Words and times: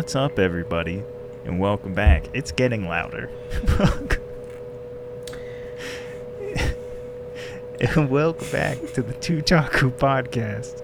What's 0.00 0.16
up, 0.16 0.38
everybody, 0.38 1.04
and 1.44 1.60
welcome 1.60 1.92
back. 1.92 2.24
It's 2.32 2.52
getting 2.52 2.88
louder. 2.88 3.28
and 7.78 8.08
welcome 8.10 8.48
back 8.50 8.78
to 8.94 9.02
the 9.02 9.12
Tootaku 9.12 9.92
podcast. 9.92 10.82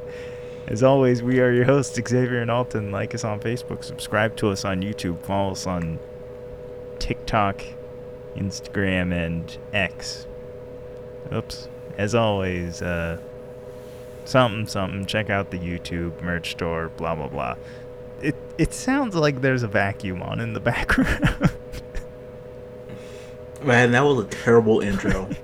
As 0.67 0.83
always, 0.83 1.23
we 1.23 1.41
are 1.41 1.51
your 1.51 1.65
hosts, 1.65 1.99
Xavier 2.07 2.43
and 2.43 2.51
Alton. 2.51 2.93
Like 2.93 3.15
us 3.15 3.25
on 3.25 3.41
Facebook, 3.41 3.85
subscribe 3.85 4.37
to 4.37 4.51
us 4.51 4.67
on 4.67 4.83
YouTube, 4.83 5.23
follow 5.23 5.53
us 5.53 5.67
on 5.67 5.99
TikTok, 6.99 7.65
Instagram, 8.37 9.15
and 9.15 9.57
X. 9.73 10.27
Oops. 11.33 11.69
As 11.97 12.15
always, 12.15 12.83
uh, 12.83 13.17
something, 14.27 14.67
something. 14.67 15.07
Check 15.07 15.31
out 15.31 15.53
the 15.53 15.59
YouTube 15.59 16.21
merch 16.21 16.51
store, 16.51 16.91
blah, 16.91 17.15
blah, 17.15 17.29
blah. 17.29 17.57
It, 18.23 18.35
it 18.59 18.73
sounds 18.73 19.15
like 19.15 19.41
there's 19.41 19.63
a 19.63 19.69
vacuum 19.69 20.23
on 20.23 20.41
in 20.41 20.53
the 20.53 20.61
background. 20.73 21.51
Man, 23.63 23.91
that 23.93 24.05
was 24.05 24.25
a 24.25 24.29
terrible 24.29 24.81
intro. 24.81 25.29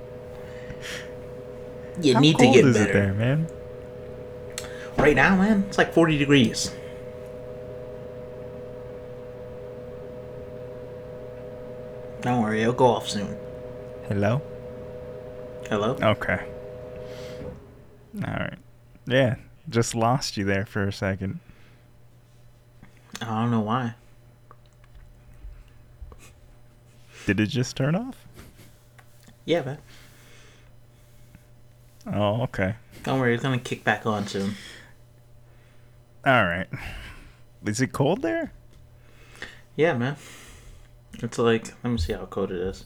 You 2.01 2.15
How 2.15 2.21
need 2.21 2.39
to 2.39 2.47
get 2.47 2.65
is 2.65 2.75
better. 2.75 2.91
it 2.91 2.93
there, 2.95 3.12
man? 3.15 3.47
Right 4.97 5.15
now, 5.15 5.37
man, 5.37 5.65
it's 5.69 5.77
like 5.77 5.93
40 5.93 6.17
degrees. 6.17 6.75
Don't 12.23 12.41
worry, 12.43 12.62
it'll 12.62 12.73
go 12.73 12.87
off 12.87 13.09
soon. 13.09 13.37
Hello? 14.09 14.41
Hello? 15.69 15.97
Okay. 16.01 16.41
All 18.25 18.33
right. 18.34 18.59
Yeah, 19.06 19.37
just 19.69 19.95
lost 19.95 20.37
you 20.37 20.45
there 20.45 20.65
for 20.65 20.87
a 20.87 20.93
second. 20.93 21.41
I 23.23 23.42
don't 23.42 23.51
know 23.51 23.61
why. 23.61 23.95
Did 27.27 27.41
it 27.41 27.47
just 27.47 27.77
turn 27.77 27.95
off? 27.95 28.27
Yeah, 29.45 29.62
man. 29.62 29.78
Oh, 32.12 32.43
okay. 32.43 32.75
Don't 33.05 33.20
worry, 33.20 33.34
it's 33.34 33.43
gonna 33.43 33.59
kick 33.59 33.84
back 33.84 34.06
on 34.06 34.27
soon. 34.27 34.55
All 36.25 36.45
right. 36.45 36.69
Is 37.65 37.81
it 37.81 37.93
cold 37.93 38.23
there? 38.23 38.53
Yeah, 39.77 39.95
man. 39.95 40.17
It's 41.15 41.39
like, 41.39 41.69
let 41.83 41.91
me 41.91 41.98
see 41.98 42.12
how 42.12 42.27
cold 42.27 42.50
it 42.50 42.61
is. 42.61 42.84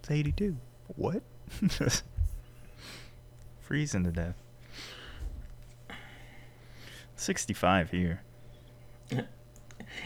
It's 0.00 0.10
82. 0.10 0.56
What? 0.96 1.22
Freezing 3.72 4.04
to 4.04 4.10
death. 4.12 4.34
65 7.16 7.90
here. 7.90 8.20
And 9.10 9.24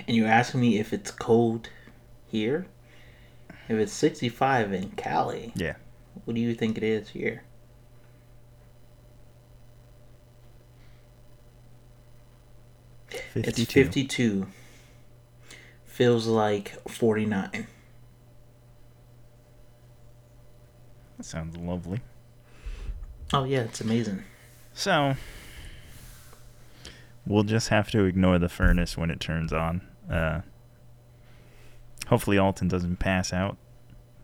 you're 0.06 0.28
asking 0.28 0.60
me 0.60 0.78
if 0.78 0.92
it's 0.92 1.10
cold 1.10 1.68
here? 2.28 2.68
If 3.68 3.76
it's 3.76 3.92
65 3.92 4.72
in 4.72 4.90
Cali, 4.90 5.52
Yeah. 5.56 5.74
what 6.24 6.34
do 6.34 6.40
you 6.40 6.54
think 6.54 6.76
it 6.78 6.84
is 6.84 7.08
here? 7.08 7.42
It's 13.10 13.46
52. 13.46 13.84
52. 13.84 14.46
Feels 15.86 16.28
like 16.28 16.88
49. 16.88 17.66
That 21.16 21.24
sounds 21.24 21.56
lovely. 21.56 22.00
Oh, 23.32 23.44
yeah, 23.44 23.60
it's 23.60 23.80
amazing. 23.80 24.22
So, 24.74 25.14
we'll 27.26 27.42
just 27.42 27.68
have 27.70 27.90
to 27.90 28.04
ignore 28.04 28.38
the 28.38 28.48
furnace 28.48 28.96
when 28.96 29.10
it 29.10 29.20
turns 29.20 29.52
on. 29.52 29.80
Uh, 30.10 30.42
hopefully, 32.06 32.38
Alton 32.38 32.68
doesn't 32.68 32.96
pass 32.98 33.32
out, 33.32 33.56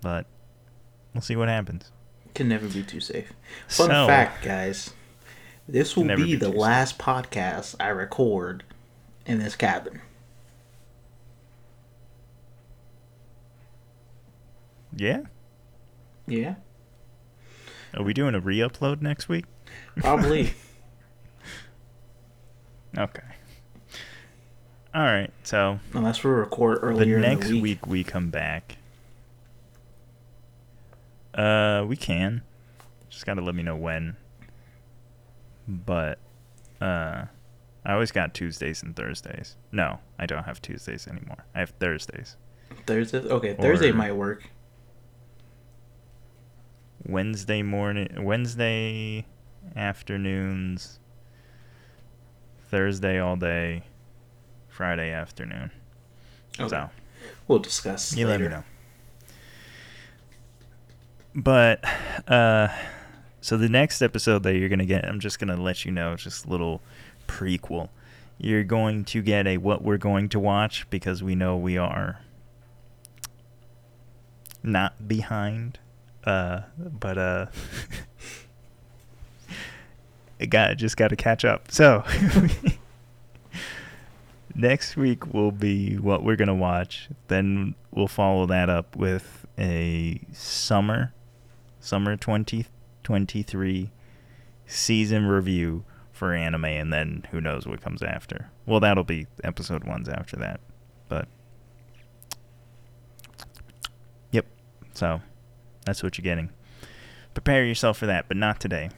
but 0.01 0.27
we'll 1.15 1.23
see 1.23 1.37
what 1.37 1.49
happens. 1.49 1.91
Can 2.35 2.49
never 2.49 2.69
be 2.69 2.83
too 2.83 3.01
safe. 3.01 3.33
Fun 3.69 3.89
So- 3.89 4.07
fact, 4.07 4.43
guys. 4.45 4.93
This 5.69 5.97
will 5.97 6.05
be 6.05 6.17
be 6.17 6.35
the 6.35 6.49
last 6.49 6.99
podcast 6.99 7.77
I 7.79 7.89
record 7.89 8.65
in 9.27 9.39
this 9.39 9.55
cabin. 9.55 10.01
Yeah? 14.95 15.23
Yeah, 16.27 16.57
Are 17.95 18.03
we 18.03 18.13
doing 18.15 18.35
a 18.35 18.41
re 18.41 18.59
upload 18.59 19.01
next 19.03 19.29
week? 19.29 19.45
probably. 19.97 20.55
Okay. 22.99 23.23
All 24.95 25.01
right. 25.03 25.31
So, 25.45 25.81
Unless 25.95 26.23
we 26.23 26.31
record 26.31 26.81
earlier, 26.83 27.19
the 27.19 27.27
next 27.27 27.49
the 27.49 27.59
week. 27.59 27.87
we 27.87 28.05
come 28.05 28.29
back. 28.29 28.77
Uh, 31.35 31.87
we 31.89 31.97
can. 31.97 32.43
Just 33.09 33.25
got 33.25 33.35
to 33.35 33.41
let 33.41 33.55
me 33.55 33.63
know 33.63 33.77
when. 33.77 34.17
But, 35.67 36.19
uh, 36.83 37.25
I 37.87 37.93
always 37.95 38.11
got 38.13 38.35
Tuesdays 38.35 38.83
and 38.83 38.95
Thursdays. 38.95 39.57
No, 39.73 40.01
I 40.19 40.27
don't 40.27 40.45
have 40.45 40.61
Tuesdays 40.61 41.09
anymore. 41.09 41.47
I 41.55 41.61
have 41.61 41.71
Thursdays. 41.81 42.37
Thursday. 42.87 43.21
Okay, 43.21 43.55
Thursday 43.55 43.91
Or- 43.91 43.95
might 43.95 44.13
work. 44.15 44.51
Wednesday 47.07 47.63
morning, 47.63 48.09
Wednesday 48.25 49.27
afternoons, 49.77 50.99
Thursday 52.71 53.19
all 53.19 53.37
day, 53.37 53.85
Friday 54.69 55.11
afternoon. 55.11 55.71
Okay. 56.59 56.69
So, 56.69 56.91
We'll 57.49 57.59
discuss. 57.59 58.17
you 58.17 58.27
let 58.27 58.41
me 58.41 58.49
know. 58.49 58.65
But, 61.35 61.85
uh, 62.29 62.69
so 63.41 63.57
the 63.57 63.69
next 63.69 64.03
episode 64.03 64.43
that 64.43 64.55
you're 64.57 64.69
going 64.69 64.79
to 64.79 64.87
get, 64.87 65.05
I'm 65.07 65.21
just 65.21 65.39
going 65.39 65.55
to 65.55 65.61
let 65.61 65.85
you 65.85 65.91
know, 65.91 66.15
just 66.17 66.45
a 66.45 66.49
little 66.49 66.83
prequel. 67.27 67.89
You're 68.39 68.65
going 68.65 69.05
to 69.07 69.23
get 69.23 69.47
a 69.47 69.57
what 69.59 69.83
we're 69.83 69.99
going 69.99 70.29
to 70.31 70.39
watch 70.41 70.89
because 70.91 71.23
we 71.23 71.35
know 71.35 71.57
we 71.57 71.77
are 71.79 72.21
not 74.63 75.09
behind. 75.09 75.79
Uh, 76.25 76.63
but, 76.79 77.19
uh, 77.19 77.47
it 80.39 80.47
got, 80.47 80.77
just 80.77 80.97
got 80.97 81.09
to 81.09 81.17
catch 81.17 81.45
up. 81.45 81.71
So, 81.71 82.05
next 84.55 84.97
week 84.97 85.33
will 85.33 85.51
be 85.53 85.97
what 85.97 86.23
we're 86.23 86.37
gonna 86.37 86.55
watch. 86.55 87.09
Then 87.29 87.75
we'll 87.91 88.09
follow 88.09 88.47
that 88.47 88.69
up 88.69 88.97
with 88.97 89.47
a 89.59 90.21
summer, 90.33 91.13
summer 91.81 92.17
twenty 92.17 92.67
twenty 93.03 93.43
three 93.43 93.91
season 94.67 95.27
review 95.27 95.85
for 96.13 96.35
anime, 96.35 96.65
and 96.65 96.93
then 96.93 97.27
who 97.31 97.41
knows 97.41 97.67
what 97.67 97.81
comes 97.81 98.03
after. 98.03 98.51
Well, 98.67 98.81
that'll 98.81 99.05
be 99.05 99.27
episode 99.43 99.85
ones 99.85 100.09
after 100.09 100.37
that, 100.37 100.61
but 101.09 101.29
yep. 104.31 104.47
So 104.95 105.21
that's 105.85 106.03
what 106.03 106.19
you're 106.19 106.23
getting. 106.23 106.51
Prepare 107.35 107.65
yourself 107.65 107.99
for 107.99 108.07
that, 108.07 108.29
but 108.29 108.37
not 108.37 108.61
today. 108.61 108.91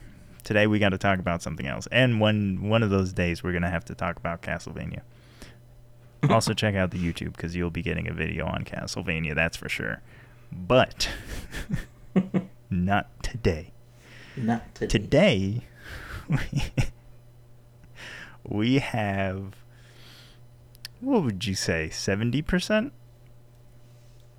Today 0.43 0.67
we 0.67 0.77
got 0.77 0.89
to 0.89 0.97
talk 0.97 1.19
about 1.19 1.41
something 1.41 1.65
else, 1.65 1.87
and 1.91 2.19
one 2.19 2.69
one 2.69 2.83
of 2.83 2.89
those 2.89 3.13
days 3.13 3.43
we're 3.43 3.53
gonna 3.53 3.69
have 3.69 3.85
to 3.85 3.95
talk 3.95 4.17
about 4.17 4.41
Castlevania. 4.41 5.01
also 6.29 6.53
check 6.53 6.75
out 6.75 6.91
the 6.91 6.97
YouTube 6.97 7.35
because 7.35 7.55
you'll 7.55 7.69
be 7.71 7.81
getting 7.81 8.07
a 8.07 8.13
video 8.13 8.45
on 8.45 8.63
Castlevania, 8.63 9.33
that's 9.35 9.57
for 9.57 9.69
sure. 9.69 10.01
But 10.51 11.09
not 12.69 13.23
today. 13.23 13.71
Not 14.37 14.75
today. 14.75 14.99
Today 14.99 15.61
we 18.47 18.79
have 18.79 19.55
what 20.99 21.23
would 21.23 21.45
you 21.45 21.55
say, 21.55 21.89
seventy 21.89 22.41
percent 22.41 22.93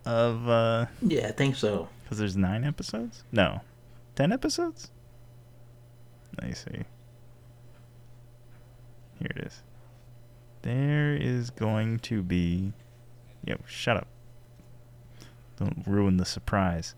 of 0.04 0.48
uh 0.48 0.86
Yeah, 1.02 1.28
I 1.28 1.32
think 1.32 1.56
so. 1.56 1.88
Because 2.06 2.18
there's 2.18 2.36
nine 2.36 2.62
episodes? 2.62 3.24
No. 3.32 3.62
Ten 4.14 4.30
episodes? 4.30 4.92
Let 6.38 6.48
me 6.48 6.54
see. 6.54 6.84
Here 9.18 9.30
it 9.34 9.44
is. 9.44 9.64
There 10.62 11.16
is 11.16 11.50
going 11.50 11.98
to 12.00 12.22
be. 12.22 12.72
Yo, 13.44 13.56
shut 13.66 13.96
up. 13.96 14.06
Don't 15.56 15.82
ruin 15.84 16.16
the 16.16 16.24
surprise. 16.24 16.94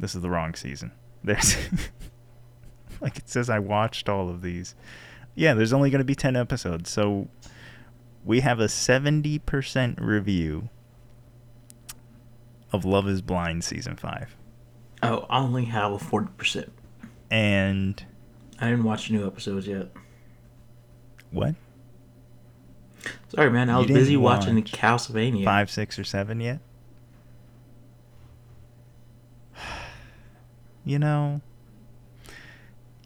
This 0.00 0.14
is 0.14 0.22
the 0.22 0.30
wrong 0.30 0.54
season. 0.54 0.92
There's. 1.22 1.54
like 3.02 3.18
it 3.18 3.28
says 3.28 3.50
I 3.50 3.58
watched 3.58 4.08
all 4.08 4.30
of 4.30 4.40
these. 4.40 4.74
Yeah, 5.34 5.52
there's 5.52 5.74
only 5.74 5.90
going 5.90 5.98
to 5.98 6.04
be 6.04 6.14
10 6.14 6.34
episodes. 6.34 6.88
So 6.88 7.28
we 8.24 8.40
have 8.40 8.58
a 8.58 8.66
70% 8.68 10.00
review 10.00 10.70
of 12.74 12.84
Love 12.84 13.08
is 13.08 13.22
Blind 13.22 13.62
season 13.64 13.96
5. 13.96 14.36
Oh, 15.02 15.26
I 15.30 15.38
only 15.38 15.66
have 15.66 15.92
a 15.92 15.98
forty 15.98 16.28
percent. 16.36 16.72
And 17.30 18.04
I 18.60 18.70
didn't 18.70 18.84
watch 18.84 19.10
new 19.10 19.26
episodes 19.26 19.66
yet. 19.66 19.88
what? 21.30 21.54
Sorry, 23.28 23.50
man. 23.50 23.68
I 23.70 23.78
was 23.78 23.86
busy 23.86 24.16
watching 24.16 24.56
watch 24.56 24.72
Castlevania. 24.72 25.44
Five, 25.44 25.70
six, 25.70 25.98
or 25.98 26.04
seven 26.04 26.40
yet? 26.40 26.60
You 30.86 30.98
know, 30.98 31.40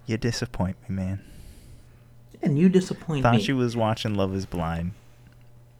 you 0.06 0.16
disappoint 0.16 0.76
me, 0.88 0.96
man. 0.96 1.20
And 2.42 2.58
you 2.58 2.68
disappoint 2.68 3.22
Thought 3.22 3.36
me. 3.36 3.42
you 3.42 3.56
was 3.56 3.76
watching 3.76 4.14
Love 4.16 4.34
Is 4.34 4.46
Blind. 4.46 4.92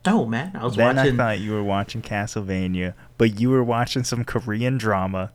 No, 0.07 0.25
man. 0.25 0.53
I 0.55 0.65
was 0.65 0.77
then 0.77 0.97
watching. 0.97 1.15
I 1.15 1.17
thought 1.17 1.41
you 1.41 1.53
were 1.53 1.63
watching 1.63 2.03
Castlevania, 2.03 2.95
but 3.17 3.41
you 3.41 3.51
were 3.51 3.65
watching 3.65 4.05
some 4.05 4.25
Korean 4.25 4.79
drama. 4.79 5.33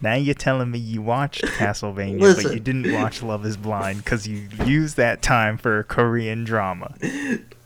Now 0.00 0.14
you're 0.14 0.34
telling 0.34 0.70
me 0.70 0.78
you 0.78 1.02
watched 1.02 1.42
Castlevania, 1.58 2.42
but 2.42 2.52
you 2.52 2.60
didn't 2.60 2.92
watch 2.92 3.22
Love 3.22 3.46
Is 3.46 3.56
Blind 3.56 4.04
because 4.04 4.28
you 4.28 4.48
used 4.64 4.96
that 4.98 5.22
time 5.22 5.56
for 5.56 5.78
a 5.78 5.84
Korean 5.84 6.44
drama. 6.44 6.94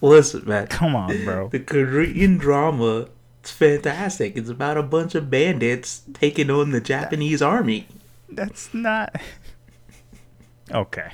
Listen, 0.00 0.44
man. 0.46 0.68
Come 0.68 0.94
on, 0.94 1.24
bro. 1.24 1.48
The 1.52 1.60
Korean 1.60 2.38
drama 2.38 3.08
it's 3.48 3.56
fantastic. 3.56 4.36
It's 4.36 4.50
about 4.50 4.76
a 4.76 4.82
bunch 4.82 5.14
of 5.14 5.30
bandits 5.30 6.02
taking 6.12 6.50
on 6.50 6.70
the 6.70 6.82
Japanese 6.82 7.40
army. 7.40 7.88
That's 8.28 8.72
not. 8.74 9.14
Okay. 10.70 11.08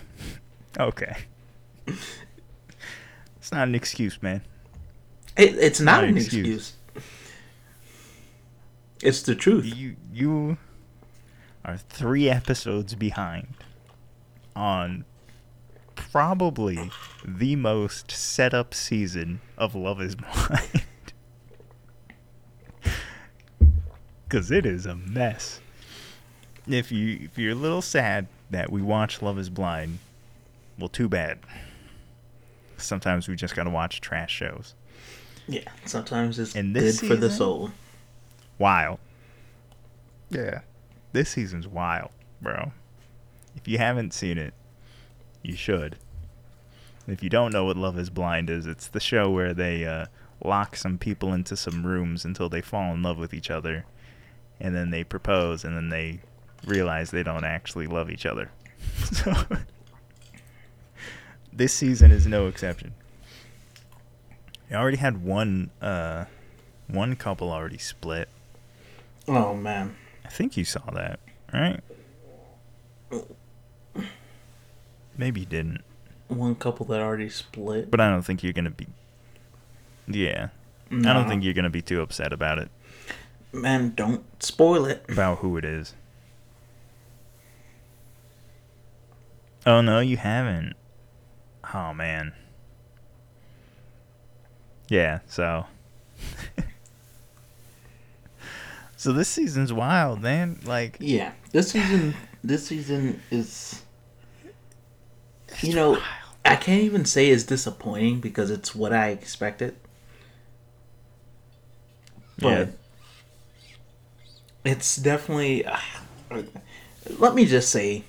Okay. 0.81 1.17
It's 1.87 3.53
not 3.53 3.69
an 3.69 3.77
excuse, 3.77 4.21
man. 4.21 4.43
It, 5.37 5.57
it's 5.57 5.81
not, 5.81 5.97
Not 5.97 6.05
an 6.05 6.11
an 6.11 6.17
excuse. 6.19 6.47
excuse. 6.47 6.73
It's 9.03 9.23
the 9.23 9.35
truth. 9.35 9.65
You 9.67 9.97
you 10.13 10.57
are 11.65 11.77
three 11.77 12.29
episodes 12.31 12.95
behind 12.95 13.49
on 14.55 15.05
probably 15.97 16.91
the 17.25 17.57
most 17.57 18.11
set 18.11 18.55
up 18.55 18.73
season 18.75 19.41
of 19.59 19.75
Love 19.75 20.01
Is 20.01 20.15
Blind. 20.17 20.85
Cause 24.29 24.51
it 24.51 24.67
is 24.67 24.87
a 24.87 24.95
mess. 24.95 25.61
If 26.67 26.91
you 26.91 27.19
if 27.23 27.39
you're 27.39 27.53
a 27.53 27.57
little 27.57 27.83
sad 27.83 28.27
that 28.51 28.71
we 28.71 28.81
watch 28.83 29.21
Love 29.23 29.39
Is 29.39 29.51
Blind, 29.51 29.99
well, 30.79 30.89
too 30.89 31.09
bad. 31.09 31.39
Sometimes 32.77 33.29
we 33.29 33.37
just 33.37 33.55
gotta 33.55 33.71
watch 33.71 34.01
trash 34.01 34.33
shows. 34.33 34.75
Yeah, 35.47 35.69
sometimes 35.85 36.39
it's 36.39 36.55
And 36.55 36.75
this 36.75 37.01
good 37.01 37.11
this 37.11 37.11
for 37.11 37.17
the 37.17 37.31
soul. 37.31 37.71
wild. 38.59 38.99
Yeah. 40.31 40.61
This 41.13 41.31
season's 41.31 41.69
wild, 41.69 42.11
bro. 42.41 42.73
If 43.57 43.69
you 43.69 43.79
haven't 43.79 44.15
seen 44.15 44.39
it, 44.39 44.55
you 45.43 45.55
should. 45.55 45.97
If 47.07 47.23
you 47.23 47.29
don't 47.29 47.53
know 47.53 47.67
what 47.67 47.77
Love 47.77 47.99
is 47.99 48.11
Blind 48.11 48.49
is, 48.49 48.67
it's 48.67 48.89
the 48.89 49.01
show 49.01 49.31
where 49.31 49.53
they 49.53 49.85
uh, 49.85 50.07
lock 50.43 50.77
some 50.77 50.97
people 50.99 51.35
into 51.35 51.57
some 51.57 51.87
rooms 51.87 52.25
until 52.25 52.49
they 52.49 52.63
fall 52.63 52.95
in 52.95 53.03
love 53.03 53.19
with 53.19 53.35
each 53.35 53.51
other. 53.51 53.85
And 54.59 54.75
then 54.75 54.91
they 54.91 55.05
propose, 55.05 55.65
and 55.65 55.77
then 55.77 55.91
they 55.91 56.21
realize 56.67 57.11
they 57.11 57.23
don't 57.23 57.45
actually 57.45 57.87
love 57.87 58.11
each 58.11 58.25
other. 58.25 58.51
so, 59.13 59.33
this 61.53 61.73
season 61.73 62.11
is 62.11 62.27
no 62.27 62.47
exception. 62.47 62.95
I 64.71 64.75
already 64.75 64.97
had 64.97 65.23
one, 65.23 65.71
uh, 65.81 66.25
one 66.89 67.15
couple 67.17 67.51
already 67.53 67.79
split. 67.79 68.29
Oh 69.29 69.55
man. 69.55 69.97
I 70.25 70.29
think 70.29 70.57
you 70.57 70.65
saw 70.65 70.91
that, 70.93 71.21
right? 71.53 71.81
Maybe 75.17 75.41
you 75.41 75.47
didn't, 75.47 75.83
One 76.29 76.55
couple 76.57 76.87
that 76.87 77.01
already 77.01 77.29
split. 77.29 77.91
but 77.91 78.01
I 78.01 78.11
don't 78.11 78.23
think 78.23 78.43
you're 78.43 78.53
gonna 78.53 78.71
be. 78.71 78.87
Yeah, 80.09 80.49
I 80.91 81.13
don't 81.13 81.29
think 81.29 81.45
you're 81.45 81.55
gonna 81.55 81.71
be 81.71 81.83
too 81.83 82.01
upset 82.01 82.33
about 82.33 82.59
it, 82.59 82.69
Man, 83.53 83.93
don't 83.95 84.25
spoil 84.43 84.85
it. 84.87 85.05
about 85.09 85.39
who 85.39 85.57
it 85.57 85.65
is. 85.65 85.95
Oh 89.67 89.81
no, 89.81 90.01
you 90.01 90.17
haven't. 90.17 90.75
Oh 91.73 91.95
man. 91.95 92.33
Yeah, 94.89 95.21
so. 95.27 95.67
so 98.97 99.13
this 99.13 99.29
season's 99.29 99.73
wild, 99.73 100.21
man. 100.21 100.61
Like, 100.65 100.97
Yeah, 101.01 101.33
this 101.53 101.71
season. 101.71 102.15
This 102.43 102.67
season 102.67 103.21
is. 103.31 103.83
You 105.63 105.75
know, 105.75 105.91
wild. 105.93 106.03
I 106.45 106.57
can't 106.57 106.83
even 106.83 107.05
say 107.07 107.31
it's 107.31 107.45
disappointing 107.45 108.21
because 108.21 108.51
it's 108.51 108.75
what 108.75 108.93
I 108.93 109.09
expected. 109.09 109.77
But 112.39 112.69
Yeah. 114.65 114.73
it's 114.73 114.97
definitely. 114.97 115.65
uh, 115.65 115.79
let 117.19 117.35
me 117.35 117.45
just 117.47 117.71
say, 117.71 118.05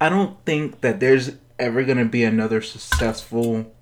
I 0.00 0.08
don't 0.08 0.42
think 0.44 0.80
that 0.80 1.00
there's 1.00 1.32
ever 1.58 1.84
going 1.84 1.98
to 1.98 2.04
be 2.04 2.24
another 2.24 2.60
successful 2.62 3.72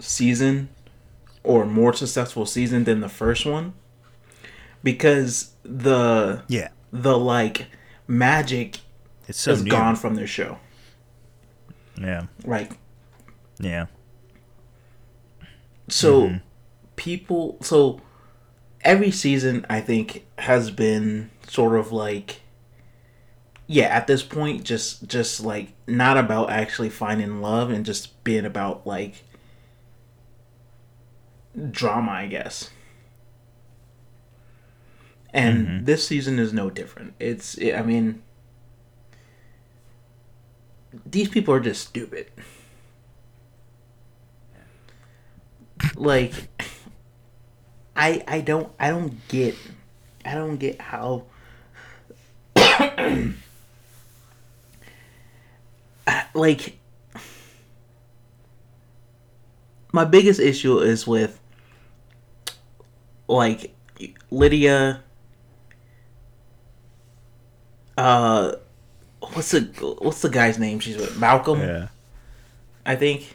season 0.00 0.68
or 1.42 1.66
more 1.66 1.92
successful 1.92 2.46
season 2.46 2.84
than 2.84 3.00
the 3.00 3.08
first 3.08 3.44
one 3.46 3.74
because 4.82 5.52
the 5.62 6.42
yeah, 6.48 6.68
the 6.92 7.18
like 7.18 7.66
magic 8.06 8.78
it's 9.28 9.40
so 9.40 9.52
is 9.52 9.62
new. 9.64 9.70
gone 9.70 9.96
from 9.96 10.14
their 10.14 10.26
show. 10.26 10.58
Yeah, 12.00 12.26
Like 12.44 12.72
yeah. 13.60 13.86
so 15.88 16.22
Mhm. 16.28 16.42
people 16.96 17.56
so 17.60 18.00
every 18.82 19.10
season 19.10 19.64
I 19.68 19.80
think 19.80 20.26
has 20.38 20.70
been 20.70 21.30
sort 21.48 21.78
of 21.78 21.92
like 21.92 22.40
yeah, 23.66 23.84
at 23.86 24.06
this 24.06 24.22
point 24.22 24.64
just 24.64 25.06
just 25.08 25.40
like 25.42 25.72
not 25.86 26.16
about 26.18 26.50
actually 26.50 26.90
finding 26.90 27.40
love 27.40 27.70
and 27.70 27.84
just 27.86 28.22
being 28.24 28.44
about 28.44 28.86
like 28.86 29.22
drama, 31.70 32.12
I 32.12 32.26
guess. 32.26 32.70
And 35.32 35.66
Mhm. 35.66 35.84
this 35.86 36.06
season 36.06 36.38
is 36.38 36.52
no 36.52 36.70
different. 36.70 37.14
It's 37.18 37.58
I 37.60 37.82
mean 37.82 38.22
these 41.04 41.28
people 41.28 41.52
are 41.54 41.60
just 41.60 41.88
stupid. 41.88 42.30
Like 45.96 46.32
I 47.96 48.22
I 48.26 48.40
don't 48.40 48.70
I 48.78 48.90
don't 48.90 49.26
get 49.28 49.56
I 50.24 50.34
don't 50.34 50.56
get 50.56 50.80
how 50.80 51.24
like 56.34 56.78
my 59.92 60.04
biggest 60.04 60.40
issue 60.40 60.78
is 60.78 61.06
with 61.06 61.40
like 63.28 63.74
Lydia 64.30 65.02
uh 67.96 68.52
what's 69.32 69.52
the 69.52 69.60
what's 70.00 70.20
the 70.22 70.28
guy's 70.28 70.58
name 70.58 70.80
she's 70.80 70.96
with 70.96 71.16
Malcolm 71.18 71.60
Yeah. 71.60 71.88
I 72.84 72.96
think 72.96 73.34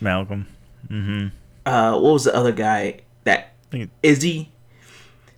Malcolm. 0.00 0.46
Mm-hmm. 0.88 1.28
uh 1.66 1.92
what 1.98 2.12
was 2.12 2.24
the 2.24 2.34
other 2.34 2.52
guy 2.52 3.00
that 3.24 3.54
think 3.70 3.90
Izzy 4.02 4.52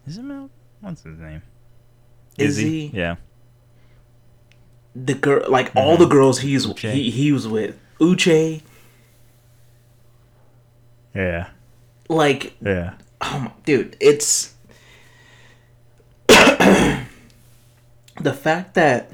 is 0.07 0.19
it 0.19 0.23
Malcolm? 0.23 0.51
What's 0.81 1.03
his 1.03 1.19
name? 1.19 1.43
Izzy 2.37 2.91
Yeah. 2.93 3.17
the 4.95 5.15
girl 5.15 5.49
like 5.51 5.75
all 5.77 5.97
the 5.97 6.07
girls 6.07 6.41
he's 6.41 6.67
Uche. 6.67 6.93
he, 6.93 7.11
he 7.11 7.33
was 7.33 7.47
with 7.49 7.79
Uche 8.01 8.61
Yeah. 11.15 11.49
like 12.09 12.55
Yeah. 12.61 12.95
Oh 13.21 13.39
my, 13.41 13.51
dude 13.65 13.97
it's 14.01 14.55
the 16.29 17.07
fact 18.33 18.75
that 18.75 19.11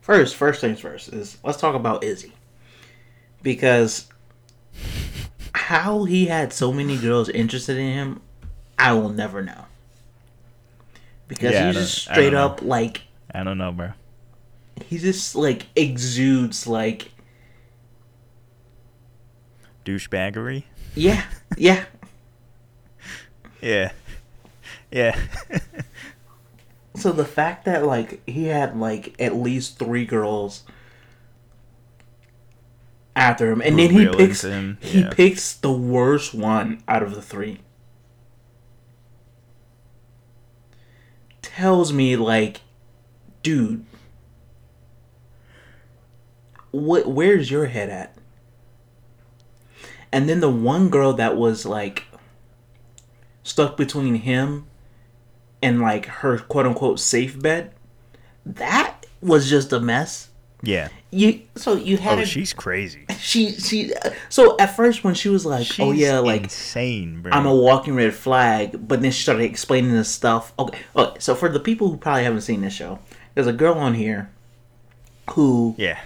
first 0.00 0.36
first 0.36 0.60
things 0.60 0.80
first 0.80 1.12
is 1.12 1.38
let's 1.44 1.58
talk 1.58 1.74
about 1.74 2.04
Izzy 2.04 2.32
because 3.42 4.08
how 5.54 6.04
he 6.04 6.26
had 6.26 6.52
so 6.52 6.72
many 6.72 6.96
girls 6.96 7.28
interested 7.28 7.76
in 7.76 7.92
him 7.92 8.20
I 8.78 8.92
will 8.92 9.08
never 9.08 9.42
know 9.42 9.64
because 11.28 11.52
Yeah, 11.52 11.66
he's 11.68 11.74
just 11.76 11.98
straight 12.02 12.30
don't 12.30 12.32
know. 12.34 12.44
up 12.46 12.62
like 12.62 13.02
I 13.34 13.42
don't 13.42 13.58
know, 13.58 13.72
bro. 13.72 13.92
he 14.86 14.98
just 14.98 15.34
like 15.34 15.66
exudes 15.76 16.66
like 16.66 17.10
Douchebaggery. 19.84 20.64
Yeah 20.96 21.24
yeah 21.56 21.84
Yeah. 23.60 23.92
Yeah. 24.90 25.18
So 26.96 27.12
the 27.12 27.24
fact 27.24 27.64
that 27.66 27.84
like 27.84 28.22
he 28.28 28.46
had 28.46 28.76
like 28.78 29.14
at 29.20 29.36
least 29.36 29.78
three 29.78 30.04
girls 30.06 30.64
after 33.16 33.50
him, 33.50 33.60
and 33.62 33.78
Who 33.78 33.88
then 33.88 33.90
he 33.90 34.06
picks 34.06 34.42
him, 34.42 34.78
he 34.80 35.02
yeah. 35.02 35.10
picks 35.10 35.54
the 35.54 35.72
worst 35.72 36.34
one 36.34 36.82
out 36.88 37.02
of 37.02 37.14
the 37.14 37.22
three. 37.22 37.60
Tells 41.42 41.92
me 41.92 42.16
like, 42.16 42.60
dude, 43.42 43.84
what? 46.70 47.06
Where's 47.08 47.50
your 47.50 47.66
head 47.66 47.88
at? 47.90 48.15
And 50.12 50.28
then 50.28 50.40
the 50.40 50.50
one 50.50 50.88
girl 50.88 51.12
that 51.14 51.36
was 51.36 51.66
like 51.66 52.04
stuck 53.42 53.76
between 53.76 54.16
him 54.16 54.66
and 55.62 55.80
like 55.80 56.06
her 56.06 56.38
quote 56.38 56.66
unquote 56.66 57.00
safe 57.00 57.40
bet, 57.40 57.72
that 58.44 59.06
was 59.20 59.48
just 59.50 59.72
a 59.72 59.80
mess. 59.80 60.28
Yeah. 60.62 60.88
You 61.10 61.42
so 61.54 61.74
you 61.74 61.96
had 61.98 62.18
Oh, 62.18 62.22
a- 62.22 62.26
she's 62.26 62.52
crazy. 62.52 63.04
she 63.18 63.52
she 63.52 63.92
so 64.28 64.56
at 64.58 64.74
first 64.76 65.04
when 65.04 65.14
she 65.14 65.28
was 65.28 65.46
like 65.46 65.60
oh, 65.60 65.64
She's 65.64 65.80
oh 65.80 65.92
yeah 65.92 66.18
like 66.18 66.44
insane, 66.44 67.22
bro. 67.22 67.32
i'm 67.32 67.46
a 67.46 67.54
walking 67.54 67.94
red 67.94 68.12
flag 68.14 68.86
but 68.86 69.00
then 69.00 69.10
she 69.12 69.22
started 69.22 69.44
explaining 69.44 69.92
this 69.92 70.10
stuff 70.10 70.52
okay 70.58 70.78
okay 70.94 71.16
so 71.20 71.34
for 71.34 71.48
the 71.48 71.60
people 71.60 71.88
who 71.90 71.96
probably 71.96 72.24
haven't 72.24 72.40
seen 72.42 72.60
this 72.62 72.72
show 72.74 72.98
there's 73.34 73.46
a 73.46 73.52
girl 73.52 73.74
on 73.74 73.94
here 73.94 74.30
who 75.30 75.74
yeah, 75.78 75.98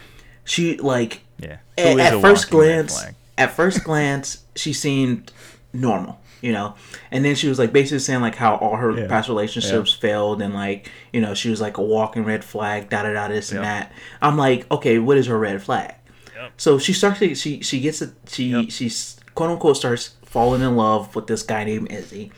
she 0.45 0.77
like 0.77 1.21
yeah. 1.39 1.59
at, 1.79 1.93
Who 1.95 1.99
at 2.01 2.15
a 2.15 2.21
first 2.21 2.51
glance 2.51 3.01
flag? 3.01 3.15
At 3.41 3.51
first 3.51 3.83
glance 3.85 4.45
she 4.55 4.73
seemed 4.73 5.33
normal 5.73 6.19
you 6.43 6.53
know? 6.53 6.75
And 7.11 7.23
then 7.23 7.35
she 7.35 7.49
was 7.49 7.59
like 7.59 7.71
basically 7.71 7.99
saying 7.99 8.23
like 8.23 8.35
how 8.35 8.55
all 8.57 8.77
her 8.77 8.93
Yeah. 8.99 9.09
past 9.09 9.29
relationships 9.29 9.93
failed 9.93 10.41
and 10.41 10.55
like 10.55 10.89
you 11.13 11.21
know 11.21 11.35
she 11.35 11.51
was 11.51 11.61
like 11.61 11.77
a 11.77 11.83
walking 11.83 12.25
red 12.25 12.43
flag 12.45 12.89
da 12.89 13.03
da 13.03 13.13
da 13.13 13.29
this 13.29 13.53
and 13.53 13.63
that. 13.63 13.93
I'm 14.23 14.39
like 14.39 14.71
okay 14.71 14.99
what 14.99 15.19
is 15.19 15.27
her 15.27 15.39
red 15.39 15.63
flag? 15.63 15.95
Yep. 16.35 16.53
so 16.57 16.79
she 16.79 16.95
starts 16.95 17.19
to, 17.19 17.35
she 17.35 17.61
she 17.61 17.79
gets 17.81 18.01
a 18.01 18.13
she 18.27 18.45
Yep. 18.53 18.71
she's 18.71 19.19
quote 19.35 19.51
unquote 19.51 19.77
starts 19.77 20.15
falling 20.25 20.63
in 20.63 20.77
love 20.77 21.15
with 21.15 21.27
this 21.27 21.43
guy 21.43 21.65
named 21.65 21.93
izzy. 21.93 22.33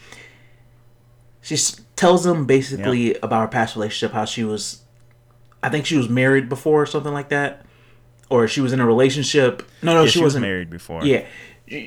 She 1.41 1.57
tells 1.97 2.27
him 2.27 2.45
basically 2.47 3.15
about 3.17 3.41
her 3.43 3.49
past 3.49 3.77
relationship 3.77 4.13
how 4.13 4.25
she 4.25 4.43
was 4.43 4.83
i 5.63 5.69
think 5.69 5.87
she 5.87 5.97
was 5.97 6.09
married 6.09 6.49
before 6.49 6.83
or 6.83 6.87
something 6.87 7.13
like 7.13 7.29
that 7.29 7.65
or 8.33 8.49
she 8.49 8.61
was 8.61 8.73
in 8.73 8.81
a 8.81 8.87
relationship 8.87 9.63
no 9.83 9.93
no 9.95 10.01
Yeah, 10.01 10.07
she, 10.07 10.13
she, 10.13 10.19
was 10.21 10.25
wasn't 10.25 10.43
married 10.43 10.71
before. 10.71 11.05
yeah, 11.05 11.27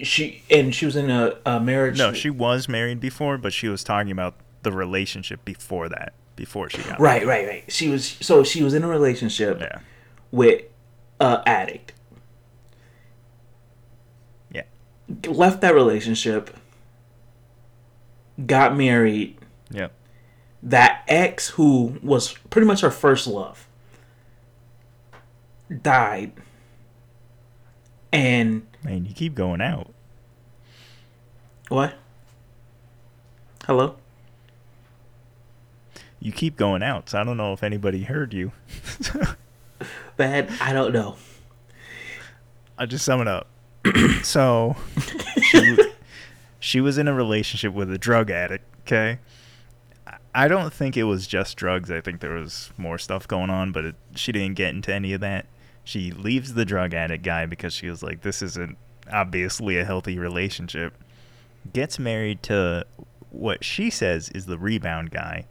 she 0.03 0.43
and 0.49 0.73
she 0.73 0.85
was 0.85 0.95
in 0.95 1.09
a, 1.09 1.37
a 1.45 1.59
marriage. 1.59 1.97
No, 1.97 2.13
she 2.13 2.29
was 2.29 2.69
married 2.69 2.99
before, 2.99 3.37
but 3.37 3.51
she 3.53 3.67
was 3.67 3.83
talking 3.83 4.11
about 4.11 4.35
the 4.63 4.71
relationship 4.71 5.43
before 5.45 5.89
that, 5.89 6.13
before 6.35 6.69
she 6.69 6.81
got 6.83 6.99
right, 6.99 7.25
right, 7.25 7.47
right. 7.47 7.63
She 7.71 7.87
was 7.89 8.05
so 8.21 8.43
she 8.43 8.63
was 8.63 8.73
in 8.73 8.83
a 8.83 8.87
relationship 8.87 9.59
Yeah. 9.59 9.79
with 10.31 10.61
a 11.19 11.41
addict. 11.45 11.93
Yeah. 14.51 14.63
Left 15.27 15.61
that 15.61 15.73
relationship. 15.75 16.55
Got 18.45 18.75
married. 18.75 19.37
Yeah, 19.71 19.87
That 20.61 21.03
ex, 21.07 21.49
who 21.49 21.97
was 22.03 22.33
pretty 22.49 22.67
much 22.67 22.81
her 22.81 22.91
first 22.91 23.27
love, 23.27 23.67
died. 25.81 26.33
And 28.11 28.65
Man, 28.83 29.05
you 29.05 29.13
keep 29.13 29.35
going 29.35 29.61
out. 29.61 29.93
what? 31.69 31.95
Hello. 33.65 33.95
You 36.19 36.31
keep 36.31 36.55
going 36.55 36.81
out, 36.81 37.09
so 37.09 37.19
I 37.19 37.23
don't 37.23 37.37
know 37.37 37.53
if 37.53 37.61
anybody 37.63 38.03
heard 38.03 38.33
you. 38.33 38.51
Bad. 40.17 40.49
I 40.61 40.71
don't 40.73 40.93
know. 40.93 41.17
I'll 42.77 42.87
just 42.87 43.05
sum 43.05 43.21
it 43.21 43.27
up. 43.27 43.47
so, 44.23 44.75
she, 45.41 45.77
she 46.59 46.81
was 46.81 46.97
in 46.97 47.07
a 47.07 47.13
relationship 47.13 47.73
with 47.73 47.91
a 47.91 47.97
drug 47.97 48.31
addict, 48.31 48.65
okay? 48.81 49.19
I- 50.33 50.47
don't 50.47 50.73
think 50.73 50.97
it 50.97 51.03
was 51.03 51.27
just 51.27 51.57
drugs. 51.57 51.91
I 51.91 52.01
think 52.01 52.21
there 52.21 52.33
was 52.33 52.71
more 52.77 52.97
stuff 52.97 53.27
going 53.27 53.49
on, 53.49 53.71
but 53.71 53.85
it, 53.85 53.95
she 54.15 54.31
didn't 54.31 54.55
get 54.55 54.73
into 54.73 54.93
any 54.93 55.13
of 55.13 55.21
that. 55.21 55.45
She 55.85 56.11
leaves 56.11 56.55
the 56.55 56.65
drug 56.65 56.93
addict 56.93 57.23
guy 57.23 57.45
because 57.45 57.71
she 57.71 57.89
was 57.89 58.03
like, 58.03 58.21
this 58.21 58.41
isn't 58.41 58.77
obviously 59.11 59.77
a 59.77 59.85
healthy 59.85 60.17
relationship. 60.17 60.95
Gets 61.71 61.99
married 61.99 62.43
to 62.43 62.85
what 63.29 63.63
she 63.63 63.89
says 63.89 64.29
is 64.29 64.47
the 64.47 64.57
rebound 64.57 65.11
guy. 65.11 65.45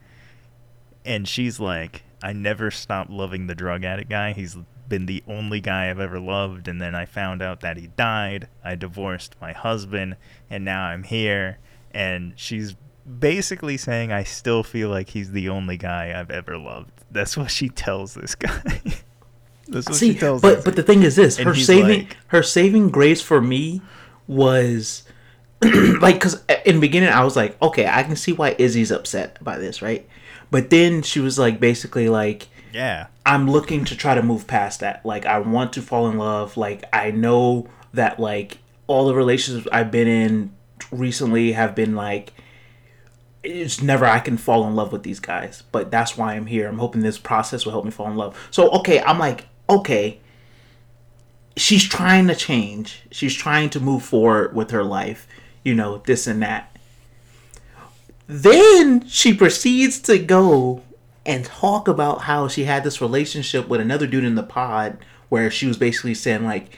And 1.05 1.29
she's 1.29 1.61
like, 1.61 2.03
I 2.23 2.33
never 2.33 2.71
stopped 2.71 3.11
loving 3.11 3.47
the 3.47 3.55
drug 3.55 3.85
addict 3.85 4.11
guy. 4.11 4.33
He's 4.33 4.57
been 4.89 5.07
the 5.07 5.23
only 5.29 5.61
guy 5.61 5.89
I've 5.89 6.01
ever 6.01 6.19
loved. 6.19 6.67
And 6.67 6.81
then 6.81 6.95
I 6.95 7.05
found 7.05 7.41
out 7.41 7.61
that 7.61 7.77
he 7.77 7.87
died. 7.87 8.49
I 8.65 8.75
divorced 8.75 9.37
my 9.41 9.53
husband. 9.53 10.17
And 10.51 10.65
now 10.65 10.85
I'm 10.85 11.05
here. 11.05 11.59
And 11.93 12.33
she's 12.37 12.75
basically 13.19 13.77
saying, 13.77 14.11
I 14.11 14.25
still 14.25 14.65
feel 14.65 14.89
like 14.89 15.11
he's 15.11 15.31
the 15.31 15.49
only 15.49 15.77
guy 15.77 16.19
I've 16.19 16.31
ever 16.31 16.59
loved. 16.59 16.91
That's 17.11 17.37
what 17.37 17.51
she 17.51 17.69
tells 17.69 18.15
this 18.15 18.35
guy. 18.35 18.81
That's 19.69 19.89
what 19.89 19.97
See, 19.97 20.13
she 20.13 20.19
tells 20.19 20.43
but 20.43 20.57
this 20.57 20.65
but 20.65 20.77
the 20.77 20.83
thing 20.83 21.03
is 21.03 21.17
this: 21.17 21.39
And 21.39 21.47
her 21.49 21.55
saving 21.55 22.01
like- 22.01 22.17
her 22.29 22.43
saving 22.43 22.91
grace 22.91 23.23
for 23.23 23.41
me 23.41 23.81
was 24.27 25.05
like 25.63 26.17
because 26.17 26.43
in 26.65 26.77
the 26.77 26.81
beginning 26.81 27.09
I 27.11 27.25
was 27.25 27.37
like, 27.37 27.61
okay, 27.63 27.87
I 27.87 28.03
can 28.03 28.17
see 28.17 28.33
why 28.33 28.55
Izzy's 28.59 28.91
upset 28.91 29.43
by 29.43 29.59
this, 29.59 29.81
right? 29.83 30.07
But 30.51 30.71
then 30.71 31.03
she 31.03 31.21
was 31.21 31.39
like, 31.39 31.59
basically 31.61 32.09
like, 32.09 32.49
Yeah. 32.73 33.07
I'm 33.27 33.51
looking 33.51 33.85
to 33.87 33.97
try 33.97 34.15
to 34.15 34.23
move 34.23 34.47
past 34.47 34.81
that. 34.81 35.05
Like, 35.05 35.25
I 35.27 35.39
want 35.39 35.73
to 35.75 35.83
fall 35.83 36.09
in 36.09 36.19
love. 36.19 36.57
Like, 36.57 36.85
I 36.93 37.11
know 37.11 37.69
that 37.95 38.21
like 38.21 38.59
all 38.87 39.07
the 39.07 39.15
relationships 39.15 39.67
I've 39.73 39.91
been 39.91 40.09
in 40.09 40.53
recently 40.91 41.53
have 41.53 41.75
been 41.75 41.95
like 41.97 42.33
it's 43.43 43.83
never 43.83 44.05
I 44.07 44.21
can 44.21 44.37
fall 44.37 44.67
in 44.67 44.75
love 44.75 44.91
with 44.93 45.03
these 45.03 45.21
guys, 45.21 45.63
but 45.71 45.91
that's 45.91 46.17
why 46.17 46.35
I'm 46.35 46.47
here. 46.47 46.67
I'm 46.67 46.79
hoping 46.79 47.03
this 47.03 47.19
process 47.19 47.65
will 47.65 47.73
help 47.73 47.85
me 47.85 47.91
fall 47.91 48.09
in 48.11 48.17
love. 48.17 48.37
So 48.51 48.71
okay, 48.71 49.01
I'm 49.01 49.19
like, 49.19 49.47
okay. 49.69 50.19
She's 51.57 51.85
trying 51.89 52.27
to 52.27 52.35
change. 52.35 53.03
She's 53.13 53.35
trying 53.35 53.71
to 53.71 53.81
move 53.81 54.03
forward 54.05 54.55
with 54.57 54.71
her 54.73 54.83
life, 54.83 55.27
you 55.63 55.75
know, 55.75 55.99
this 55.99 56.27
and 56.27 56.43
that. 56.43 56.77
Then 58.27 59.07
she 59.07 59.35
proceeds 59.35 59.99
to 60.01 60.19
go 60.19 60.83
and 61.27 61.45
talk 61.45 61.89
about 61.89 62.23
how 62.23 62.49
she 62.49 62.65
had 62.65 62.85
this 62.85 63.01
relationship 63.01 63.69
with 63.69 63.81
another 63.81 64.07
dude 64.07 64.25
in 64.25 64.35
the 64.35 64.43
pod 64.43 64.99
where 65.29 65.51
she 65.51 65.67
was 65.67 65.77
basically 65.77 66.15
saying 66.15 66.45
like 66.45 66.77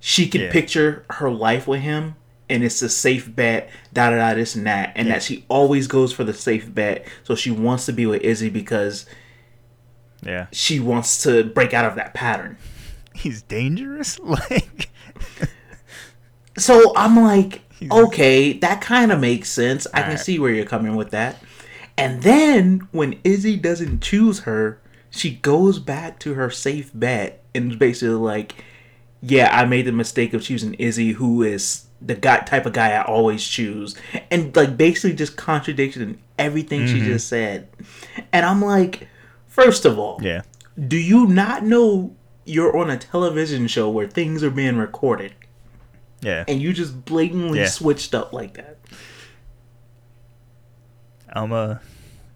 she 0.00 0.28
could 0.28 0.40
Yeah. 0.42 0.52
picture 0.52 1.04
her 1.10 1.30
life 1.30 1.66
with 1.66 1.80
him 1.80 2.16
and 2.50 2.64
it's 2.64 2.82
a 2.82 2.88
safe 2.88 3.34
bet, 3.34 3.70
da 3.92 4.10
da 4.10 4.16
da 4.16 4.34
this 4.34 4.54
and 4.54 4.66
that, 4.66 4.92
and 4.96 5.08
Yeah. 5.08 5.14
that 5.14 5.22
she 5.22 5.44
always 5.48 5.86
goes 5.86 6.12
for 6.12 6.24
the 6.24 6.34
safe 6.34 6.72
bet. 6.74 7.06
So 7.24 7.34
she 7.34 7.50
wants 7.50 7.86
to 7.86 7.92
be 7.92 8.04
with 8.04 8.22
Izzy 8.22 8.50
because 8.50 9.06
Yeah. 10.22 10.46
she 10.52 10.78
wants 10.78 11.22
to 11.24 11.44
break 11.44 11.74
out 11.74 11.84
of 11.84 11.96
that 11.96 12.14
pattern. 12.14 12.56
He's 13.14 13.42
dangerous? 13.42 14.18
Like. 14.24 14.88
So 16.58 16.92
I'm 16.96 17.16
like, 17.16 17.62
He's- 17.78 17.90
okay, 17.90 18.52
that 18.54 18.80
kind 18.80 19.10
of 19.10 19.20
makes 19.20 19.48
sense. 19.48 19.86
I 19.92 20.00
can 20.00 20.10
Alright. 20.10 20.20
see 20.20 20.38
where 20.38 20.52
you're 20.52 20.66
coming 20.66 20.96
with 20.96 21.10
that. 21.10 21.42
And 21.96 22.22
then 22.22 22.88
when 22.92 23.18
Izzy 23.24 23.56
doesn't 23.56 24.02
choose 24.02 24.40
her, 24.40 24.80
she 25.10 25.30
goes 25.30 25.78
back 25.78 26.18
to 26.20 26.34
her 26.34 26.50
safe 26.50 26.90
bet 26.94 27.44
and 27.54 27.78
basically 27.78 28.14
like, 28.14 28.64
yeah, 29.20 29.50
I 29.56 29.66
made 29.66 29.86
the 29.86 29.92
mistake 29.92 30.34
of 30.34 30.42
choosing 30.42 30.74
Izzy, 30.74 31.12
who 31.12 31.42
is 31.42 31.86
the 32.00 32.14
guy 32.14 32.38
type 32.40 32.66
of 32.66 32.72
guy 32.72 32.92
I 32.92 33.02
always 33.02 33.46
choose, 33.46 33.94
and 34.30 34.54
like 34.56 34.76
basically 34.76 35.14
just 35.14 35.36
contradicting 35.36 36.18
everything 36.38 36.86
she 36.86 36.94
mm-hmm. 36.94 37.06
just 37.06 37.28
said. 37.28 37.68
And 38.32 38.44
I'm 38.44 38.62
like, 38.62 39.06
first 39.52 39.84
of 39.84 39.98
all, 39.98 40.18
Yeah. 40.22 40.42
do 40.88 40.96
you 40.96 41.26
not 41.26 41.62
know 41.64 42.14
you're 42.44 42.76
on 42.76 42.88
a 42.90 42.96
television 42.96 43.66
show 43.68 43.88
where 43.90 44.06
things 44.08 44.42
are 44.42 44.50
being 44.50 44.76
recorded? 44.76 45.34
Yeah. 46.20 46.44
and 46.46 46.62
you 46.62 46.72
just 46.72 47.04
blatantly 47.04 47.58
Yeah. 47.58 47.66
switched 47.66 48.14
up 48.14 48.32
like 48.32 48.54
that. 48.54 48.78
I'm 51.32 51.52
uh, 51.52 51.76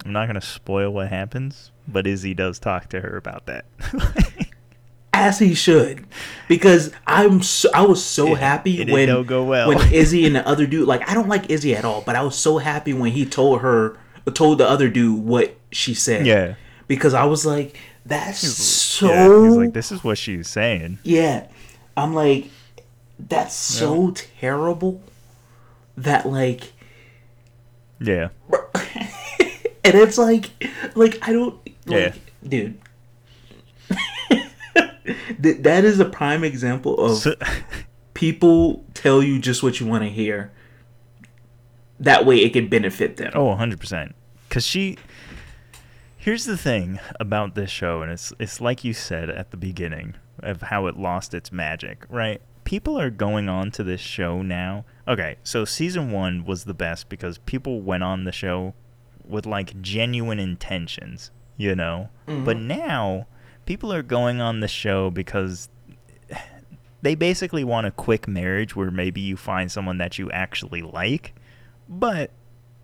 I'm 0.04 0.12
not 0.12 0.26
gonna 0.26 0.40
spoil 0.40 0.90
what 0.92 1.08
happens, 1.08 1.70
but 1.86 2.06
Izzy 2.06 2.34
does 2.34 2.58
talk 2.58 2.88
to 2.90 3.00
her 3.00 3.16
about 3.16 3.46
that. 3.46 3.64
As 5.12 5.38
he 5.38 5.54
should, 5.54 6.04
because 6.48 6.92
I'm 7.06 7.42
so, 7.42 7.70
I 7.72 7.82
was 7.82 8.04
so 8.04 8.32
It- 8.32 8.38
happy 8.38 8.82
it 8.82 8.90
when 8.90 9.08
well. 9.46 9.68
when 9.68 9.78
Izzy 9.92 10.26
and 10.26 10.36
the 10.36 10.46
other 10.46 10.66
dude 10.66 10.86
like 10.88 11.08
I 11.08 11.14
don't 11.14 11.28
like 11.28 11.48
Izzy 11.50 11.74
at 11.74 11.84
all, 11.84 12.02
but 12.02 12.16
I 12.16 12.22
was 12.22 12.36
so 12.36 12.58
happy 12.58 12.92
when 12.92 13.12
he 13.12 13.24
told 13.24 13.60
her 13.62 13.96
told 14.34 14.58
the 14.58 14.68
other 14.68 14.88
dude 14.88 15.20
what 15.24 15.56
she 15.70 15.94
said. 15.94 16.26
yeah. 16.26 16.54
Because 16.88 17.14
I 17.14 17.24
was 17.24 17.44
like, 17.46 17.78
that's 18.04 18.38
so 18.40 19.08
yeah. 19.08 19.44
He's 19.48 19.56
like, 19.56 19.72
this 19.72 19.90
is 19.92 20.02
what 20.04 20.18
she's 20.18 20.48
saying. 20.48 20.98
Yeah. 21.02 21.46
I'm 21.96 22.14
like, 22.14 22.48
that's 23.18 23.54
so 23.54 24.10
terrible 24.12 25.00
that 25.96 26.26
like 26.26 26.72
Yeah. 28.00 28.28
and 28.74 29.94
it's 29.94 30.18
like, 30.18 30.50
like 30.94 31.18
I 31.26 31.32
don't, 31.32 31.54
like, 31.86 32.14
Yeah. 32.14 32.14
dude. 32.46 32.78
Th- 35.42 35.58
that 35.62 35.84
is 35.84 36.00
a 36.00 36.04
prime 36.04 36.44
example 36.44 36.96
of 36.98 37.18
So- 37.18 37.34
people 38.14 38.84
tell 38.94 39.22
you 39.22 39.38
just 39.38 39.62
what 39.62 39.78
you 39.80 39.86
want 39.86 40.04
to 40.04 40.10
hear. 40.10 40.50
That 42.00 42.26
way, 42.26 42.38
it 42.38 42.52
can 42.52 42.68
benefit 42.68 43.16
them. 43.16 43.32
Oh, 43.34 43.46
100%. 43.56 44.12
Cuz 44.50 44.66
she 44.66 44.96
Here's 46.26 46.44
the 46.44 46.56
thing 46.56 46.98
about 47.20 47.54
this 47.54 47.70
show 47.70 48.02
and 48.02 48.10
it's 48.10 48.32
it's 48.40 48.60
like 48.60 48.82
you 48.82 48.92
said 48.92 49.30
at 49.30 49.52
the 49.52 49.56
beginning 49.56 50.16
of 50.40 50.60
how 50.60 50.88
it 50.88 50.96
lost 50.96 51.32
its 51.34 51.52
magic, 51.52 52.04
right? 52.08 52.42
People 52.64 52.98
are 52.98 53.10
going 53.10 53.48
on 53.48 53.70
to 53.70 53.84
this 53.84 54.00
show 54.00 54.42
now. 54.42 54.84
Okay, 55.06 55.36
so 55.44 55.64
season 55.64 56.10
1 56.10 56.44
was 56.44 56.64
the 56.64 56.74
best 56.74 57.08
because 57.08 57.38
people 57.38 57.80
went 57.80 58.02
on 58.02 58.24
the 58.24 58.32
show 58.32 58.74
with 59.24 59.46
like 59.46 59.80
genuine 59.80 60.40
intentions, 60.40 61.30
you 61.56 61.76
know? 61.76 62.08
Mm-hmm. 62.26 62.44
But 62.44 62.56
now 62.56 63.28
people 63.64 63.92
are 63.92 64.02
going 64.02 64.40
on 64.40 64.58
the 64.58 64.66
show 64.66 65.12
because 65.12 65.68
they 67.02 67.14
basically 67.14 67.62
want 67.62 67.86
a 67.86 67.92
quick 67.92 68.26
marriage 68.26 68.74
where 68.74 68.90
maybe 68.90 69.20
you 69.20 69.36
find 69.36 69.70
someone 69.70 69.98
that 69.98 70.18
you 70.18 70.28
actually 70.32 70.82
like, 70.82 71.36
but 71.88 72.32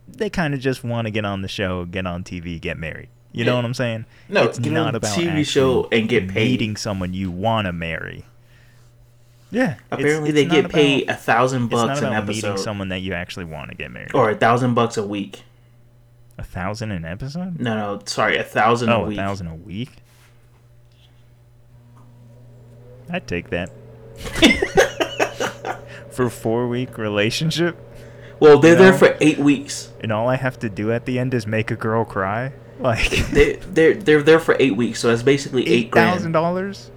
they 0.07 0.29
kind 0.29 0.53
of 0.53 0.61
just 0.61 0.85
want 0.85 1.07
to 1.07 1.11
get 1.11 1.25
on 1.25 1.41
the 1.41 1.49
show, 1.49 1.83
get 1.83 2.07
on 2.07 2.23
TV, 2.23 2.61
get 2.61 2.77
married. 2.77 3.09
You 3.33 3.43
know 3.45 3.51
Yeah. 3.53 3.55
what 3.57 3.65
I'm 3.65 3.73
saying? 3.73 4.05
No, 4.29 4.43
it's 4.43 4.59
get 4.59 4.69
on 4.69 4.73
not 4.75 4.93
a 4.93 4.97
about 4.97 5.17
TV 5.17 5.43
show 5.45 5.89
and 5.91 6.07
get 6.07 6.27
paid. 6.29 6.51
meeting 6.51 6.75
someone 6.77 7.13
you 7.13 7.29
want 7.31 7.65
to 7.65 7.73
marry. 7.73 8.23
Yeah, 9.51 9.75
Apparently, 9.91 10.29
it's 10.29 10.35
they 10.35 10.45
get 10.45 10.59
about- 10.61 10.71
paid 10.71 11.09
a 11.09 11.15
thousand 11.15 11.67
bucks 11.67 11.99
an 11.99 12.07
about 12.07 12.27
meeting 12.27 12.57
someone 12.57 12.89
that 12.89 12.99
you 13.01 13.13
actually 13.13 13.45
want 13.45 13.69
to 13.71 13.75
get 13.77 13.91
married. 13.91 14.15
or 14.15 14.29
a 14.31 14.35
thousand 14.35 14.73
bucks 14.75 14.95
a 14.97 15.05
week. 15.05 15.43
a 16.37 16.43
thousand 16.43 16.91
an 16.91 17.05
episode? 17.05 17.59
No, 17.59 17.75
no, 17.75 18.01
sorry, 18.05 18.37
a 18.37 18.43
thousand. 18.43 18.89
a 18.89 18.95
oh, 18.97 19.03
a 19.05 19.07
week. 19.09 19.17
thousand 19.17 19.47
a 19.47 19.55
week. 19.55 19.91
I'd 23.09 23.27
take 23.27 23.49
that. 23.49 23.69
For 26.11 26.25
a 26.25 26.31
four 26.31 26.67
week 26.67 26.97
relationship, 26.97 27.75
Well, 28.39 28.59
they're 28.59 28.73
You 28.73 28.77
there 28.77 28.93
for 28.93 29.17
eight 29.19 29.39
weeks. 29.39 29.89
and 30.01 30.11
all 30.11 30.27
I 30.29 30.35
have 30.35 30.59
to 30.59 30.69
do 30.69 30.91
at 30.91 31.05
the 31.05 31.17
end 31.17 31.33
is 31.33 31.47
make 31.47 31.71
a 31.71 31.75
girl 31.75 32.05
cry. 32.05 32.53
Like 32.79 33.09
They 33.31 33.53
they're 33.57 33.93
they're 33.93 34.23
there 34.23 34.39
for 34.39 34.55
eight 34.59 34.75
weeks, 34.75 34.99
so 34.99 35.09
that's 35.09 35.23
basically 35.23 35.67
eight 35.67 35.85
eight 35.87 35.91
thousand 35.93 36.31
dollars. 36.31 36.91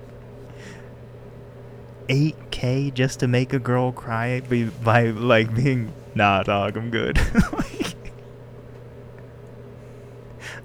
Eight 2.08 2.36
k 2.50 2.90
just 2.90 3.20
to 3.20 3.26
make 3.28 3.52
a 3.52 3.58
girl 3.58 3.92
cry 3.92 4.40
by, 4.40 4.64
by 4.82 5.02
like 5.10 5.54
being 5.54 5.92
nah 6.14 6.42
dog 6.42 6.76
I'm 6.76 6.90
good. 6.90 7.18
Like, 7.52 7.94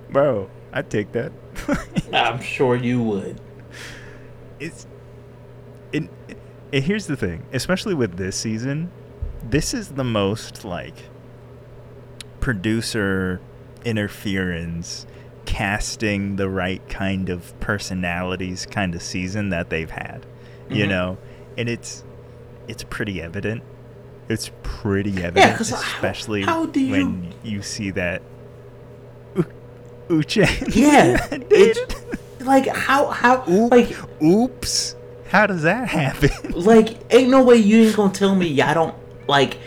Bro, 0.09 0.49
I'd 0.73 0.89
take 0.89 1.11
that. 1.13 1.31
I'm 2.13 2.41
sure 2.41 2.75
you 2.75 3.01
would. 3.03 3.39
it's 4.59 4.85
it, 5.93 6.09
it, 6.71 6.83
here's 6.83 7.05
the 7.07 7.15
thing 7.17 7.43
especially 7.53 7.93
with 7.93 8.15
this 8.17 8.35
season 8.37 8.89
this 9.43 9.73
is 9.73 9.89
the 9.89 10.03
most 10.03 10.63
like 10.63 10.95
producer 12.39 13.41
interference 13.85 15.05
casting 15.45 16.35
the 16.35 16.47
right 16.49 16.87
kind 16.89 17.29
of 17.29 17.57
personalities 17.59 18.65
kind 18.69 18.93
of 18.95 19.01
season 19.01 19.49
that 19.49 19.69
they've 19.69 19.89
had 19.91 20.25
you 20.69 20.85
Mhm. 20.85 20.89
know? 20.89 21.17
And 21.57 21.67
it's 21.67 22.03
it's 22.67 22.83
pretty 22.83 23.21
evident. 23.21 23.61
It's 24.29 24.49
pretty 24.63 25.21
evident 25.21 25.51
how- 25.57 25.59
especially 25.75 26.43
how 26.43 26.65
do 26.67 26.79
you- 26.79 26.91
when 26.91 27.33
you 27.43 27.61
see 27.61 27.91
that 27.91 28.21
U- 29.35 29.45
Uche 30.09 30.75
Yeah, 30.75 31.17
it's- 31.49 31.95
Like 32.41 32.67
how 32.67 33.07
how 33.07 33.43
Oop- 33.49 33.71
like 33.71 33.95
oops. 34.23 34.95
How 35.29 35.47
does 35.47 35.63
that 35.63 35.87
happen? 35.99 36.29
Like 36.53 36.97
ain't 37.13 37.29
no 37.29 37.43
way 37.43 37.55
you 37.57 37.87
ain't 37.87 37.95
gonna 37.95 38.13
tell 38.13 38.35
me 38.35 38.47
y'all 38.47 38.73
don't 38.73 38.95
like 39.27 39.57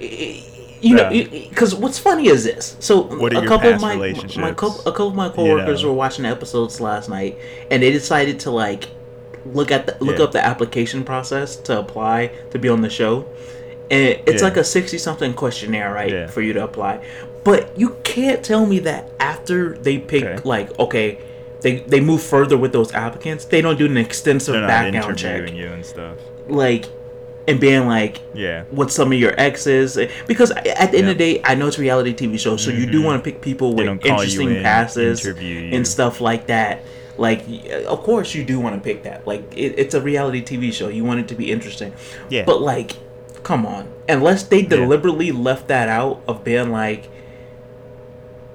eh, 0.00 0.40
you 0.80 0.94
know 0.94 1.10
because 1.10 1.74
what's 1.74 1.98
funny 1.98 2.28
is 2.28 2.44
this 2.44 2.76
so 2.80 3.02
What 3.02 3.34
are 3.34 3.44
a 3.44 3.46
couple 3.46 3.72
of 3.72 3.80
my, 3.80 3.96
my 3.96 4.52
couple, 4.52 4.80
a 4.82 4.92
couple 4.92 5.08
of 5.08 5.14
my 5.14 5.28
coworkers 5.28 5.82
know? 5.82 5.88
were 5.88 5.94
watching 5.94 6.22
the 6.24 6.28
episodes 6.28 6.80
last 6.80 7.08
night 7.08 7.36
and 7.70 7.82
they 7.82 7.90
decided 7.90 8.40
to 8.40 8.50
like 8.50 8.88
look 9.44 9.70
at 9.70 9.86
the 9.86 9.96
look 10.04 10.18
Yeah. 10.18 10.24
up 10.24 10.32
the 10.32 10.44
application 10.44 11.04
process 11.04 11.56
to 11.56 11.78
apply 11.78 12.30
to 12.50 12.58
be 12.58 12.68
on 12.68 12.82
the 12.82 12.90
show 12.90 13.26
and 13.90 14.20
it's 14.26 14.42
Yeah. 14.42 14.48
like 14.48 14.56
a 14.56 14.64
60 14.64 14.98
something 14.98 15.32
questionnaire 15.34 15.92
right 15.92 16.12
Yeah. 16.12 16.26
for 16.28 16.42
you 16.42 16.52
to 16.52 16.64
apply 16.64 17.00
but 17.44 17.78
you 17.78 17.96
can't 18.04 18.44
tell 18.44 18.66
me 18.66 18.78
that 18.80 19.10
after 19.20 19.76
they 19.78 19.98
pick 19.98 20.24
Okay. 20.24 20.40
like 20.44 20.78
okay 20.78 21.18
they 21.62 21.80
they 21.80 22.00
move 22.00 22.22
further 22.22 22.56
with 22.56 22.72
those 22.72 22.92
applicants 22.92 23.46
they 23.46 23.60
don't 23.60 23.78
do 23.78 23.86
an 23.86 23.96
extensive 23.96 24.54
they're 24.54 24.66
background 24.66 25.18
check 25.18 25.52
you 25.54 25.66
and 25.68 25.84
stuff 25.84 26.16
like 26.48 26.84
and 27.48 27.58
being 27.58 27.86
like 27.86 28.20
yeah 28.34 28.62
what 28.70 28.92
some 28.92 29.10
of 29.12 29.18
your 29.18 29.34
exes 29.40 29.98
because 30.26 30.50
at 30.52 30.62
the 30.92 30.98
end 30.98 31.06
Yeah. 31.06 31.12
of 31.12 31.18
the 31.18 31.24
day 31.34 31.40
i 31.44 31.54
know 31.56 31.66
it's 31.66 31.78
a 31.78 31.80
reality 31.80 32.12
tv 32.14 32.38
show 32.38 32.56
so 32.56 32.70
you 32.70 32.86
do 32.86 33.00
Mhm. 33.00 33.04
want 33.04 33.24
to 33.24 33.30
pick 33.30 33.40
people 33.40 33.74
with 33.74 33.86
don't 33.86 33.98
call 34.00 34.08
you 34.08 34.14
interesting 34.14 34.56
in, 34.56 34.62
passes 34.62 35.24
and 35.26 35.86
stuff 35.86 36.20
like 36.20 36.46
that 36.48 36.82
like 37.16 37.44
of 37.86 38.02
course 38.02 38.34
you 38.34 38.44
do 38.44 38.60
want 38.60 38.74
to 38.76 38.80
pick 38.80 39.02
that 39.04 39.26
like 39.26 39.42
it, 39.56 39.74
it's 39.78 39.94
a 39.94 40.00
reality 40.00 40.42
tv 40.42 40.72
show 40.72 40.88
you 40.88 41.04
want 41.04 41.18
it 41.20 41.28
to 41.28 41.34
be 41.34 41.50
interesting 41.50 41.92
Yeah. 42.28 42.44
but 42.44 42.60
like 42.60 42.92
come 43.42 43.64
on 43.66 43.88
unless 44.08 44.42
they 44.42 44.62
deliberately 44.62 45.32
left 45.32 45.68
that 45.68 45.88
out 45.88 46.22
of 46.28 46.44
being 46.44 46.70
like 46.70 47.08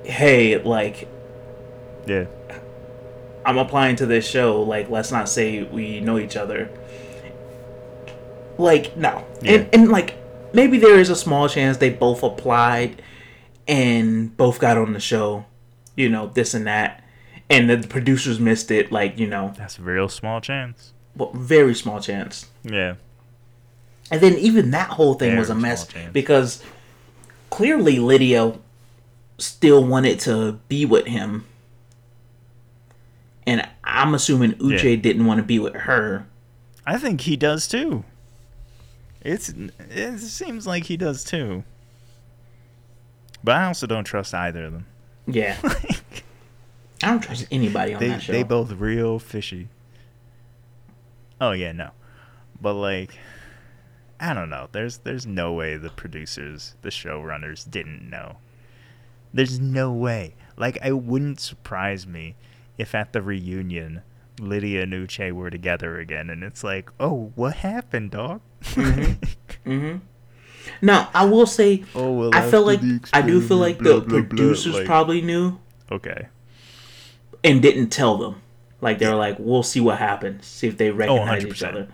hey 0.03 0.58
like 0.62 1.08
yeah 2.06 2.25
I'm 3.45 3.58
applying 3.58 3.97
to 3.97 4.06
this 4.06 4.25
show. 4.25 4.62
Like, 4.62 4.89
let's 4.89 5.12
not 5.12 5.27
say 5.27 5.63
we 5.63 5.99
know 5.99 6.17
each 6.17 6.38
other. 6.38 6.69
Like, 8.57 8.95
no. 8.97 9.25
Yeah. 9.41 9.51
And, 9.53 9.69
and, 9.73 9.89
like, 9.89 10.15
maybe 10.53 10.77
there 10.77 10.99
is 10.99 11.09
a 11.09 11.15
small 11.15 11.49
chance 11.49 11.77
they 11.77 11.89
both 11.89 12.23
applied 12.23 13.01
and 13.67 14.35
both 14.37 14.59
got 14.59 14.77
on 14.77 14.93
the 14.93 14.99
show, 14.99 15.45
you 15.95 16.09
know, 16.09 16.27
this 16.27 16.53
and 16.53 16.67
that. 16.67 17.03
And 17.49 17.69
the 17.69 17.87
producers 17.87 18.39
missed 18.39 18.71
it, 18.71 18.91
like, 18.91 19.17
you 19.19 19.27
know, 19.27 19.53
that's 19.57 19.77
a 19.79 19.81
real 19.81 20.09
small 20.09 20.41
chance 20.41 20.93
well, 21.15 21.31
very 21.33 21.75
small 21.75 21.99
chance. 21.99 22.47
yeah 22.63 22.95
And 24.09 24.19
then 24.21 24.33
even 24.39 24.71
that 24.71 24.89
whole 24.89 25.13
thing 25.13 25.37
was 25.37 25.49
a 25.51 25.55
mess 25.55 25.85
chance. 25.87 26.11
because 26.11 26.63
clearly 27.51 27.99
Lydia 27.99 28.57
still 29.37 29.83
wanted 29.85 30.19
to 30.21 30.53
be 30.69 30.85
with 30.85 31.05
him. 31.05 31.45
And 33.45 33.67
I'm 33.83 34.13
assuming 34.15 34.53
Uche 34.53 34.83
Yeah. 34.95 34.95
didn't 35.01 35.25
want 35.25 35.37
to 35.39 35.43
be 35.43 35.59
with 35.59 35.75
her. 35.75 36.25
i 36.85 36.97
think 36.97 37.21
he 37.21 37.35
does 37.37 37.67
too 37.67 38.03
it's 39.23 39.53
it 39.89 40.19
seems 40.19 40.67
like 40.67 40.86
he 40.86 40.97
does 40.97 41.23
too. 41.23 41.63
But 43.43 43.55
i 43.55 43.65
also 43.65 43.88
don't 43.88 44.03
trust 44.03 44.33
either 44.33 44.65
of 44.65 44.73
them. 44.73 44.86
Yeah. 45.27 45.57
I 47.03 47.07
don't 47.07 47.21
trust 47.21 47.47
anybody 47.51 47.93
on 47.93 47.99
they, 47.99 48.09
that 48.09 48.21
show. 48.21 48.31
they 48.31 48.43
both 48.43 48.71
real 48.71 49.19
fishy. 49.19 49.67
Oh 51.41 51.51
yeah 51.51 51.71
no. 51.71 51.91
But 52.62 52.73
like 52.73 53.17
i 54.19 54.33
don't 54.33 54.49
know. 54.49 54.67
There's 54.71 54.99
there's 54.99 55.25
no 55.25 55.53
way 55.53 55.77
the 55.77 55.89
producers 55.89 56.75
the 56.81 56.89
showrunners 56.89 57.69
didn't 57.69 58.09
know. 58.09 58.38
There's 59.33 59.59
no 59.59 59.91
way. 59.91 60.36
Like 60.57 60.77
i 60.81 60.91
wouldn't 60.91 61.39
surprise 61.39 62.05
me 62.05 62.36
if 62.77 62.95
at 62.95 63.13
the 63.13 63.21
reunion 63.21 64.01
lydia 64.39 64.82
and 64.84 64.93
uche 64.93 65.32
were 65.32 65.50
together 65.50 66.00
again 66.00 66.30
and 66.30 66.43
it's 66.43 66.63
like 66.63 66.89
oh 67.00 67.32
what 67.36 67.56
happened 67.58 68.12
dog 68.12 68.41
hmm 69.63 69.96
Now, 70.82 71.10
I 71.13 71.26
will 71.26 71.46
say, 71.46 71.84
oh 71.93 72.13
well 72.13 72.30
I 72.34 72.50
feel 72.50 72.65
like 72.65 72.80
I 73.12 73.22
do 73.22 73.41
feel 73.41 73.58
like 73.58 73.78
the 73.80 73.84
blah, 73.84 74.00
blah, 74.00 74.08
blah, 74.22 74.24
producers 74.30 74.76
like- 74.76 74.86
probably 74.86 75.22
knew 75.22 75.60
okay 75.91 76.28
and 77.43 77.62
didn't 77.62 77.89
tell 77.89 78.15
them. 78.17 78.41
Like 78.80 79.00
they 79.00 79.08
were 79.08 79.15
like, 79.15 79.38
"We'll 79.39 79.63
see 79.63 79.80
what 79.82 79.98
happens. 79.98 80.46
See 80.46 80.67
if 80.67 80.78
they 80.78 80.89
recognize 80.91 81.43
each 81.46 81.62
100%. 81.62 81.67
other." 81.69 81.88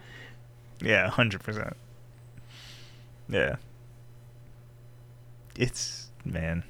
Yeah, 0.82 1.08
hundred 1.10 1.43
percent. 1.43 1.75
Yeah. 3.28 3.56
It's 5.56 6.10
man, 6.23 6.63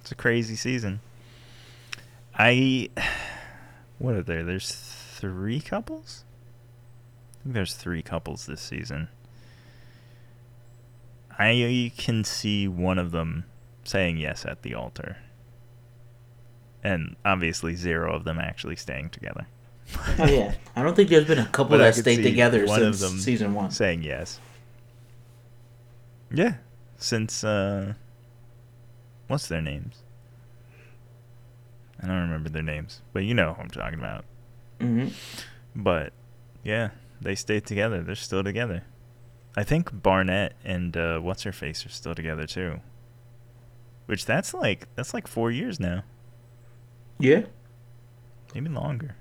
it's 0.00 0.10
a 0.12 0.14
crazy 0.14 0.56
season. 0.56 1.00
I, 2.34 2.88
what 4.00 4.14
are 4.14 4.22
there? 4.22 4.42
There's 4.42 4.72
three 4.72 5.60
couples. 5.60 6.24
I 7.40 7.42
think 7.44 7.54
there's 7.54 7.74
three 7.74 8.02
couples 8.02 8.46
this 8.46 8.60
season. 8.60 9.08
I 11.38 11.92
can 11.96 12.24
see 12.24 12.66
one 12.66 12.98
of 12.98 13.12
them 13.12 13.44
saying 13.84 14.16
yes 14.16 14.44
at 14.44 14.62
the 14.62 14.74
altar, 14.74 15.18
and 16.82 17.16
obviously 17.24 17.74
zero 17.76 18.14
of 18.14 18.24
them 18.24 18.38
actually 18.38 18.76
staying 18.76 19.10
together. 19.10 19.46
Oh 20.18 20.26
yeah, 20.26 20.54
I 20.76 20.82
don't 20.82 20.94
think 20.94 21.08
there's 21.10 21.26
been 21.26 21.38
a 21.38 21.46
couple 21.46 21.70
But 21.78 21.78
that 21.78 21.94
stayed 21.94 22.22
together 22.22 22.66
one 22.66 22.82
of 22.82 22.96
since 22.96 23.10
them 23.10 23.20
season 23.20 23.54
one. 23.54 23.70
saying 23.70 24.02
yes. 24.02 24.40
Yeah, 26.32 26.54
since 26.96 27.42
uh, 27.44 27.94
what's 29.26 29.48
their 29.48 29.62
names? 29.62 30.02
I 32.02 32.06
don't 32.06 32.20
remember 32.22 32.48
their 32.48 32.62
names, 32.62 33.02
but 33.12 33.24
you 33.24 33.34
know 33.34 33.52
who 33.54 33.62
I'm 33.62 33.68
talking 33.70 33.98
about. 33.98 34.24
hmm 34.80 35.08
But 35.76 36.12
yeah, 36.64 36.90
they 37.20 37.34
stayed 37.34 37.66
together. 37.66 38.02
They're 38.02 38.14
still 38.14 38.42
together. 38.44 38.84
I 39.56 39.64
think 39.64 40.02
Barnett 40.02 40.54
and 40.64 40.96
uh, 40.96 41.18
what's 41.18 41.42
her 41.42 41.52
face 41.52 41.84
are 41.84 41.90
still 41.90 42.14
together 42.14 42.46
too. 42.46 42.80
Which 44.06 44.24
that's 44.24 44.54
like 44.54 44.86
that's 44.96 45.12
like 45.14 45.26
four 45.26 45.50
years 45.50 45.78
now, 45.78 46.02
Yeah. 47.18 47.42
maybe 48.54 48.68
longer. 48.68 49.14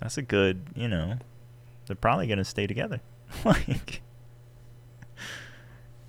That's 0.00 0.18
a 0.18 0.22
good, 0.22 0.62
you 0.74 0.88
know. 0.88 1.18
They're 1.86 1.96
probably 1.96 2.26
gonna 2.26 2.44
stay 2.44 2.66
together. 2.66 3.00
like, 3.44 4.02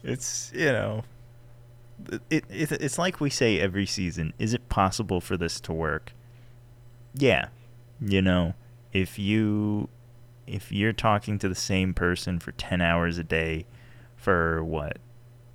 it's 0.03 0.51
you 0.55 0.65
know, 0.71 1.03
it, 2.29 2.43
it 2.49 2.71
it's 2.71 2.97
like 2.97 3.19
we 3.19 3.29
say 3.29 3.59
every 3.59 3.85
season. 3.85 4.33
Is 4.39 4.53
it 4.53 4.69
possible 4.69 5.21
for 5.21 5.37
this 5.37 5.59
to 5.61 5.73
work? 5.73 6.13
Yeah, 7.13 7.47
you 7.99 8.21
know, 8.21 8.53
if 8.93 9.19
you 9.19 9.89
if 10.47 10.71
you're 10.71 10.93
talking 10.93 11.37
to 11.39 11.47
the 11.47 11.55
same 11.55 11.93
person 11.93 12.39
for 12.39 12.51
10 12.53 12.81
hours 12.81 13.17
a 13.17 13.23
day 13.23 13.65
for 14.15 14.63
what 14.63 14.97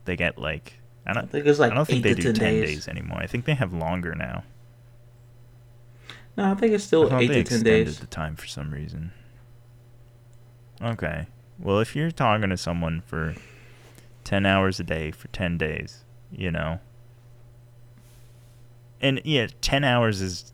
they 0.05 0.17
get 0.17 0.39
like 0.39 0.79
I 1.07 1.11
I 1.11 1.13
don't 1.15 1.31
think 1.31 1.47
it's 1.47 1.59
like 1.59 1.73
I 1.73 1.75
don't 1.75 1.85
think 1.87 2.03
they 2.03 2.15
do 2.15 2.23
10 2.23 2.35
10 2.35 2.35
days. 2.35 2.69
days. 2.69 2.89
anymore. 2.89 3.19
I 3.21 3.27
think 3.27 3.45
they 3.45 3.55
have 3.55 3.73
longer 3.73 4.15
now. 4.15 4.45
No, 6.37 6.51
I 6.51 6.55
think 6.55 6.73
it's 6.75 6.85
still 6.85 7.09
thought 7.09 7.23
eight 7.23 7.29
they 7.29 7.43
to 7.43 7.49
ten 7.49 7.59
extended 7.59 7.85
days. 7.87 7.99
the 8.01 8.07
time 8.07 8.37
for 8.37 8.47
some 8.47 8.71
reason. 8.73 9.13
Okay. 10.83 11.27
Well, 11.59 11.79
if 11.81 11.97
you're 11.97 12.11
talking 12.11 12.51
to 12.51 12.57
someone 12.57 13.01
for 13.01 13.35
10 14.25 14.45
hours 14.45 14.79
a 14.81 14.85
day 14.85 15.11
for 15.11 15.29
10 15.29 15.57
days, 15.57 16.05
you 16.31 16.51
know. 16.51 16.81
And 19.01 19.21
yeah, 19.25 19.49
10 19.61 19.85
hours 19.85 20.21
is 20.21 20.53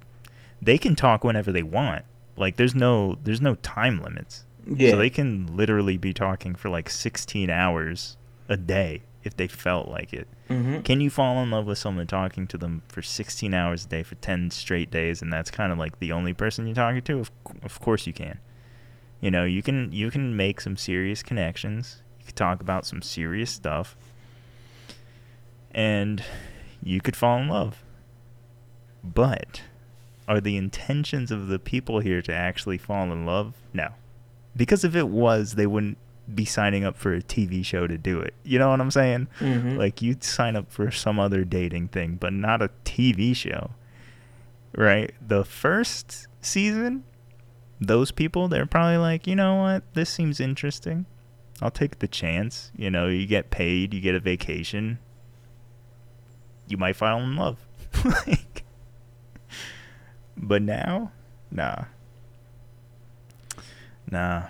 they 0.60 0.78
can 0.78 0.94
talk 0.96 1.24
whenever 1.24 1.52
they 1.52 1.62
want. 1.62 2.04
Like 2.36 2.56
there's 2.56 2.74
no 2.74 3.18
there's 3.22 3.40
no 3.40 3.54
time 3.56 4.02
limits. 4.02 4.44
Yeah. 4.66 4.90
So 4.90 4.96
they 4.96 5.10
can 5.10 5.56
literally 5.56 5.96
be 5.96 6.12
talking 6.12 6.54
for 6.54 6.68
like 6.68 6.88
16 6.88 7.50
hours 7.50 8.16
a 8.48 8.56
day 8.56 9.02
if 9.24 9.36
they 9.36 9.46
felt 9.46 9.88
like 9.88 10.12
it. 10.12 10.26
hmm 10.48 10.80
Can 10.80 11.00
you 11.00 11.08
fall 11.10 11.40
in 11.42 11.50
love 11.50 11.66
with 11.66 11.78
someone 11.78 12.06
talking 12.08 12.46
to 12.48 12.58
them 12.58 12.82
for 12.88 13.02
16 13.02 13.54
hours 13.54 13.84
a 13.84 13.88
day 13.88 14.02
for 14.02 14.16
10 14.16 14.50
straight 14.50 14.90
days 14.90 15.22
and 15.22 15.32
that's 15.32 15.50
kind 15.50 15.72
of 15.72 15.78
like 15.78 15.98
the 16.00 16.10
only 16.12 16.32
person 16.32 16.66
you're 16.66 16.74
talking 16.74 17.02
to? 17.02 17.20
Of, 17.20 17.30
of 17.62 17.80
course 17.80 18.06
you 18.06 18.12
can. 18.12 18.38
You 19.20 19.30
know, 19.30 19.44
you 19.44 19.62
can 19.62 19.92
you 19.92 20.10
can 20.10 20.36
make 20.36 20.60
some 20.60 20.76
serious 20.76 21.22
connections. 21.22 22.02
You 22.18 22.26
can 22.26 22.34
talk 22.34 22.60
about 22.60 22.84
some 22.86 23.02
serious 23.02 23.50
stuff. 23.52 23.96
And 25.74 26.22
you 26.82 27.00
could 27.00 27.16
fall 27.16 27.38
in 27.38 27.48
love. 27.48 27.82
But 29.02 29.62
are 30.28 30.40
the 30.40 30.56
intentions 30.56 31.30
of 31.30 31.48
the 31.48 31.58
people 31.58 32.00
here 32.00 32.22
to 32.22 32.32
actually 32.32 32.78
fall 32.78 33.10
in 33.10 33.26
love? 33.26 33.54
No. 33.72 33.88
Because 34.56 34.84
if 34.84 34.94
it 34.94 35.08
was, 35.08 35.54
they 35.54 35.66
wouldn't 35.66 35.98
be 36.32 36.44
signing 36.44 36.84
up 36.84 36.96
for 36.96 37.12
a 37.14 37.22
TV 37.22 37.64
show 37.64 37.86
to 37.86 37.98
do 37.98 38.20
it. 38.20 38.34
You 38.44 38.58
know 38.58 38.70
what 38.70 38.80
I'm 38.80 38.90
saying? 38.90 39.28
hmm 39.38 39.76
Like 39.76 40.00
you'd 40.02 40.22
sign 40.22 40.56
up 40.56 40.70
for 40.70 40.90
some 40.90 41.18
other 41.18 41.44
dating 41.44 41.88
thing, 41.88 42.16
but 42.20 42.32
not 42.32 42.62
a 42.62 42.70
TV 42.84 43.34
show. 43.34 43.72
Right? 44.76 45.12
The 45.26 45.44
first 45.44 46.28
season, 46.40 47.04
those 47.80 48.12
people, 48.12 48.48
they're 48.48 48.66
probably 48.66 48.98
like, 48.98 49.26
you 49.26 49.34
know 49.34 49.56
what, 49.56 49.94
this 49.94 50.10
seems 50.10 50.38
interesting. 50.40 51.06
I'll 51.60 51.70
take 51.70 51.98
the 51.98 52.08
chance. 52.08 52.72
You 52.76 52.90
know, 52.90 53.08
you 53.08 53.26
get 53.26 53.50
paid, 53.50 53.92
you 53.92 54.00
get 54.00 54.14
a 54.14 54.20
vacation. 54.20 54.98
You 56.72 56.78
might 56.78 56.96
fall 56.96 57.20
in 57.20 57.36
love. 57.36 57.58
like 58.26 58.64
But 60.38 60.62
now, 60.62 61.12
nah. 61.50 61.84
Nah. 64.10 64.44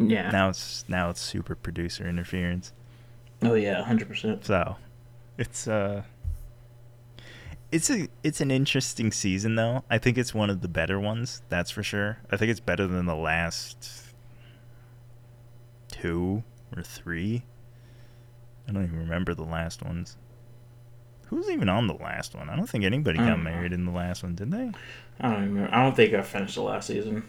yeah. 0.00 0.32
Now 0.32 0.48
it's 0.48 0.84
now 0.88 1.10
it's 1.10 1.20
super 1.20 1.54
producer 1.54 2.08
interference. 2.08 2.72
Oh 3.40 3.54
yeah, 3.54 3.84
hundred 3.84 4.08
percent. 4.08 4.46
So, 4.46 4.78
it's 5.38 5.68
uh 5.68 6.02
it's 7.70 7.88
a 7.88 8.08
it's 8.24 8.40
an 8.40 8.50
interesting 8.50 9.12
season 9.12 9.54
though. 9.54 9.84
I 9.88 9.98
think 9.98 10.18
it's 10.18 10.34
one 10.34 10.50
of 10.50 10.60
the 10.60 10.66
better 10.68 10.98
ones, 10.98 11.42
that's 11.48 11.70
for 11.70 11.84
sure. 11.84 12.18
I 12.32 12.36
think 12.36 12.50
it's 12.50 12.58
better 12.58 12.88
than 12.88 13.06
the 13.06 13.14
last 13.14 14.12
two 15.86 16.42
or 16.76 16.82
three. 16.82 17.44
I 18.68 18.72
don't 18.72 18.82
even 18.82 18.98
remember 18.98 19.34
the 19.34 19.44
last 19.44 19.84
ones. 19.84 20.16
Who's 21.28 21.50
even 21.50 21.68
on 21.68 21.86
the 21.86 21.94
last 21.94 22.34
one? 22.34 22.48
I 22.48 22.56
don't 22.56 22.66
think 22.66 22.84
anybody 22.84 23.18
got 23.18 23.26
know. 23.26 23.36
married 23.36 23.72
in 23.74 23.84
the 23.84 23.92
last 23.92 24.22
one, 24.22 24.34
did 24.34 24.50
they? 24.50 24.70
I 25.20 25.30
don't. 25.30 25.42
Remember. 25.42 25.74
I 25.74 25.82
don't 25.82 25.94
think 25.94 26.14
I 26.14 26.22
finished 26.22 26.54
the 26.54 26.62
last 26.62 26.86
season. 26.86 27.28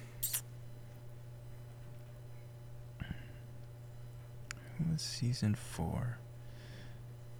Who 4.77 4.93
was 4.93 5.01
season 5.01 5.53
four? 5.55 6.17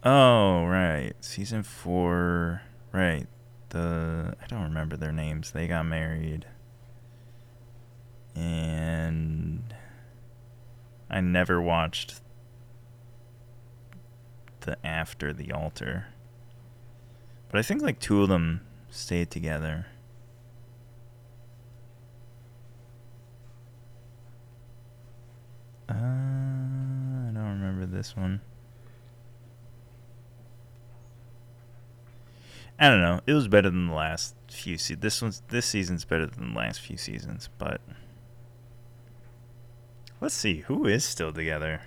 Oh, 0.04 0.66
right. 0.66 1.14
Season 1.22 1.64
four. 1.64 2.62
Right. 2.92 3.28
The. 3.70 4.36
I 4.42 4.48
don't 4.48 4.64
remember 4.64 4.98
their 4.98 5.14
names. 5.14 5.52
They 5.52 5.68
got 5.68 5.86
married. 5.86 6.46
And. 8.36 9.74
I 11.10 11.22
never 11.22 11.62
watched 11.62 12.22
the 14.62 14.78
After 14.86 15.32
the 15.32 15.54
Altar. 15.54 16.08
But 17.52 17.60
I 17.60 17.62
think 17.64 17.82
like 17.82 18.00
two 18.00 18.22
of 18.22 18.30
them 18.30 18.62
stayed 18.90 19.32
together. 19.32 19.88
Uh, 25.90 25.94
I 25.94 27.32
don't 27.34 27.60
remember 27.60 27.88
this 27.88 28.16
one. 28.16 28.42
I 32.80 32.88
don't 32.88 33.02
know. 33.02 33.20
It 33.26 33.34
was 33.34 33.48
better 33.48 33.70
than 33.70 33.88
the 33.88 33.94
last 33.94 34.36
few 34.48 34.78
se- 34.78 34.96
This 34.96 35.22
one's 35.22 35.42
this 35.50 35.66
season's 35.66 36.06
better 36.06 36.28
than 36.28 36.54
the 36.54 36.58
last 36.60 36.80
few 36.80 36.96
seasons, 36.96 37.50
but 37.58 37.82
let's 40.22 40.36
see 40.36 40.60
who 40.60 40.86
is 40.86 41.04
still 41.04 41.34
together 41.34 41.82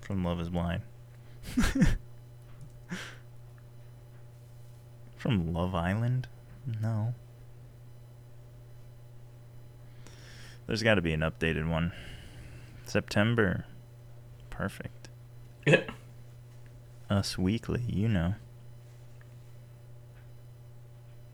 from 0.00 0.24
Love 0.24 0.40
Is 0.40 0.48
Blind. 0.48 0.82
from 5.24 5.54
Love 5.54 5.74
Island? 5.74 6.28
No. 6.82 7.14
There's 10.66 10.82
got 10.82 10.96
to 10.96 11.00
be 11.00 11.14
an 11.14 11.20
updated 11.20 11.66
one. 11.66 11.92
September. 12.84 13.64
Perfect. 14.50 15.08
Us 17.10 17.38
Weekly, 17.38 17.80
you 17.88 18.06
know. 18.06 18.34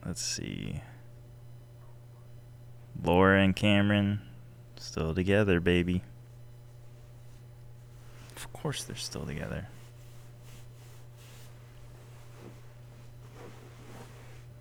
Let's 0.07 0.23
see. 0.23 0.83
Laura 3.03 3.43
and 3.43 3.57
Cameron 3.57 4.21
still 4.77 5.17
together, 5.17 5.59
baby. 5.59 6.05
Of 8.37 8.53
course 8.53 8.85
they're 8.85 8.95
still 8.95 9.27
together. 9.27 9.67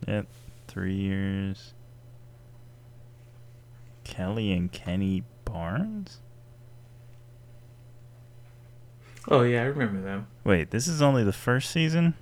Yep, 0.09 0.25
three 0.67 0.95
years. 0.95 1.75
Kelly 4.03 4.51
and 4.51 4.71
Kenny 4.71 5.23
Barnes? 5.45 6.19
Oh 9.27 9.43
yeah, 9.43 9.61
I 9.61 9.65
remember 9.65 10.01
them. 10.01 10.25
Wait, 10.43 10.71
this 10.71 10.87
is 10.87 11.03
only 11.03 11.23
the 11.23 11.31
first 11.31 11.69
season? 11.69 12.15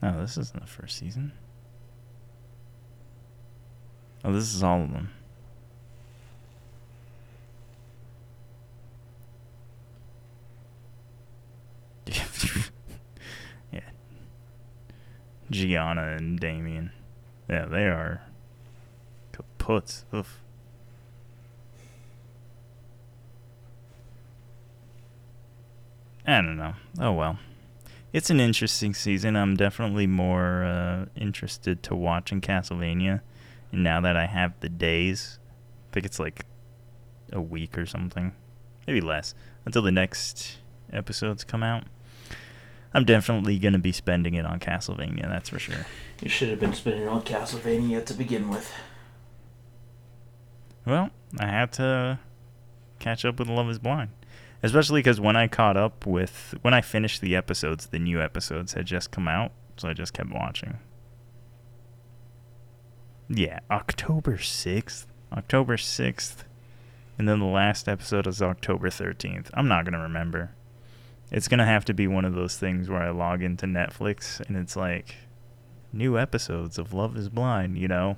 No, 0.00 0.20
this 0.20 0.38
isn't 0.38 0.60
the 0.60 0.68
first 0.68 0.96
season. 0.96 1.32
Oh, 4.24 4.32
this 4.32 4.54
is 4.54 4.62
all 4.62 4.82
of 4.82 4.92
them. 4.92 5.10
yeah. 13.72 13.80
Gianna 15.50 16.16
and 16.16 16.38
Damien. 16.38 16.92
Yeah, 17.48 17.66
they 17.66 17.84
are 17.84 18.22
kaputs. 19.32 20.04
Oof. 20.14 20.40
I 26.26 26.40
don't 26.40 26.56
know. 26.56 26.74
Oh 26.98 27.12
well. 27.12 27.38
It's 28.12 28.30
an 28.30 28.40
interesting 28.40 28.94
season. 28.94 29.36
I'm 29.36 29.56
definitely 29.56 30.06
more 30.06 30.64
uh, 30.64 31.06
interested 31.14 31.82
to 31.84 31.94
watching 31.94 32.40
Castlevania. 32.40 33.20
And 33.70 33.84
now 33.84 34.00
that 34.00 34.16
I 34.16 34.26
have 34.26 34.58
the 34.60 34.68
days, 34.68 35.38
I 35.90 35.94
think 35.94 36.06
it's 36.06 36.18
like 36.18 36.46
a 37.32 37.40
week 37.40 37.76
or 37.76 37.84
something, 37.86 38.32
maybe 38.86 39.00
less, 39.00 39.34
until 39.64 39.82
the 39.82 39.92
next 39.92 40.58
episodes 40.92 41.44
come 41.44 41.62
out. 41.62 41.84
I'm 42.94 43.04
definitely 43.04 43.58
gonna 43.58 43.78
be 43.78 43.92
spending 43.92 44.34
it 44.34 44.46
on 44.46 44.58
Castlevania. 44.58 45.28
That's 45.28 45.48
for 45.48 45.58
sure. 45.58 45.86
You 46.22 46.28
should 46.28 46.48
have 46.48 46.60
been 46.60 46.72
spending 46.72 47.02
it 47.02 47.08
on 47.08 47.22
Castlevania 47.22 48.04
to 48.06 48.14
begin 48.14 48.48
with. 48.48 48.72
Well, 50.86 51.10
I 51.38 51.46
had 51.46 51.72
to 51.74 52.20
catch 52.98 53.24
up 53.24 53.38
with 53.38 53.48
Love 53.48 53.68
Is 53.68 53.78
Blind, 53.78 54.10
especially 54.62 55.00
because 55.00 55.20
when 55.20 55.36
I 55.36 55.48
caught 55.48 55.76
up 55.76 56.06
with 56.06 56.54
when 56.62 56.72
I 56.72 56.80
finished 56.80 57.20
the 57.20 57.36
episodes, 57.36 57.86
the 57.86 57.98
new 57.98 58.22
episodes 58.22 58.72
had 58.74 58.86
just 58.86 59.10
come 59.10 59.28
out, 59.28 59.52
so 59.76 59.88
I 59.88 59.92
just 59.92 60.14
kept 60.14 60.30
watching. 60.30 60.78
Yeah, 63.28 63.58
October 63.70 64.38
sixth, 64.38 65.08
October 65.32 65.76
sixth, 65.76 66.44
and 67.18 67.28
then 67.28 67.40
the 67.40 67.46
last 67.46 67.88
episode 67.88 68.26
is 68.28 68.40
October 68.40 68.88
thirteenth. 68.88 69.50
I'm 69.54 69.68
not 69.68 69.84
gonna 69.84 70.00
remember. 70.00 70.52
It's 71.30 71.48
gonna 71.48 71.66
have 71.66 71.84
to 71.86 71.94
be 71.94 72.06
one 72.06 72.24
of 72.24 72.34
those 72.34 72.56
things 72.56 72.88
where 72.88 73.02
I 73.02 73.10
log 73.10 73.42
into 73.42 73.66
Netflix 73.66 74.40
and 74.40 74.56
it's 74.56 74.76
like 74.76 75.16
new 75.92 76.18
episodes 76.18 76.78
of 76.78 76.92
Love 76.94 77.16
Is 77.16 77.28
Blind, 77.28 77.76
you 77.78 77.88
know, 77.88 78.16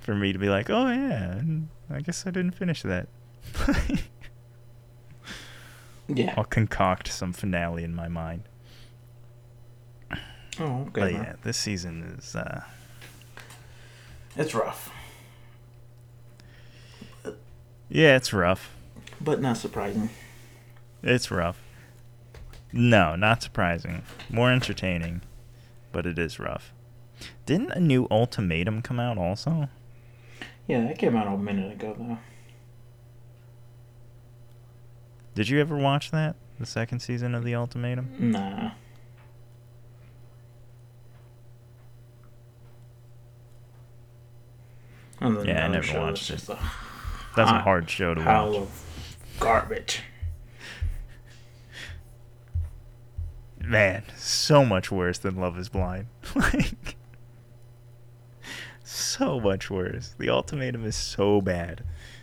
for 0.00 0.14
me 0.14 0.32
to 0.32 0.38
be 0.38 0.48
like, 0.48 0.70
oh 0.70 0.88
yeah, 0.88 1.40
I 1.90 2.00
guess 2.00 2.26
I 2.26 2.30
didn't 2.30 2.52
finish 2.52 2.82
that. 2.82 3.08
Yeah. 6.06 6.34
I'll 6.36 6.44
concoct 6.44 7.08
some 7.08 7.32
finale 7.32 7.82
in 7.82 7.94
my 7.94 8.08
mind. 8.08 8.42
Oh, 10.60 10.82
okay. 10.82 10.90
But 10.92 11.12
man. 11.12 11.22
yeah, 11.22 11.32
this 11.42 11.56
season 11.56 12.16
is 12.18 12.36
uh 12.36 12.60
It's 14.36 14.54
rough, 14.54 14.92
yeah, 17.88 18.16
it's 18.16 18.32
rough. 18.32 18.70
but 19.20 19.40
not 19.40 19.56
surprising. 19.56 20.10
It's 21.02 21.30
rough. 21.30 21.58
No, 22.76 23.14
not 23.14 23.40
surprising. 23.40 24.02
More 24.28 24.50
entertaining, 24.50 25.22
but 25.92 26.06
it 26.06 26.18
is 26.18 26.40
rough. 26.40 26.72
Didn't 27.46 27.70
a 27.70 27.78
new 27.78 28.08
ultimatum 28.10 28.82
come 28.82 28.98
out 28.98 29.16
also? 29.16 29.68
Yeah, 30.66 30.82
that 30.88 30.98
came 30.98 31.14
out 31.14 31.28
a 31.28 31.38
minute 31.38 31.70
ago, 31.70 31.94
though. 31.96 32.18
Did 35.36 35.48
you 35.48 35.60
ever 35.60 35.76
watch 35.76 36.10
that? 36.10 36.34
The 36.58 36.66
second 36.66 36.98
season 36.98 37.36
of 37.36 37.44
the 37.44 37.54
ultimatum? 37.54 38.10
Nah. 38.18 38.72
Yeah, 45.20 45.64
I 45.64 45.68
never 45.68 46.00
watched 46.00 46.28
it. 46.30 46.44
That's 47.36 47.50
a 47.50 47.60
hard 47.60 47.88
show 47.88 48.14
to 48.14 48.20
watch. 48.20 48.56
of 48.56 49.26
garbage. 49.38 50.02
Man, 53.74 54.04
so 54.16 54.64
much 54.64 54.92
worse 54.92 55.18
than 55.18 55.34
Love 55.34 55.58
is 55.58 55.68
Blind. 55.68 56.06
like 56.36 56.94
so 58.84 59.40
much 59.40 59.68
worse. 59.68 60.14
The 60.16 60.28
ultimatum 60.28 60.84
is 60.84 60.94
so 60.94 61.40
bad. 61.40 61.82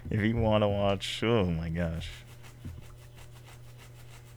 If 0.10 0.22
you 0.22 0.38
want 0.38 0.64
to 0.64 0.70
watch, 0.70 1.22
oh 1.24 1.44
my 1.44 1.68
gosh. 1.68 2.10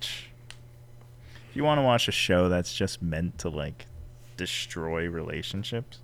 If 0.00 1.54
you 1.54 1.62
want 1.62 1.78
to 1.78 1.82
watch 1.82 2.08
a 2.08 2.10
show 2.10 2.48
that's 2.48 2.74
just 2.74 3.00
meant 3.00 3.38
to 3.38 3.48
like 3.48 3.86
destroy 4.36 5.08
relationships, 5.08 6.00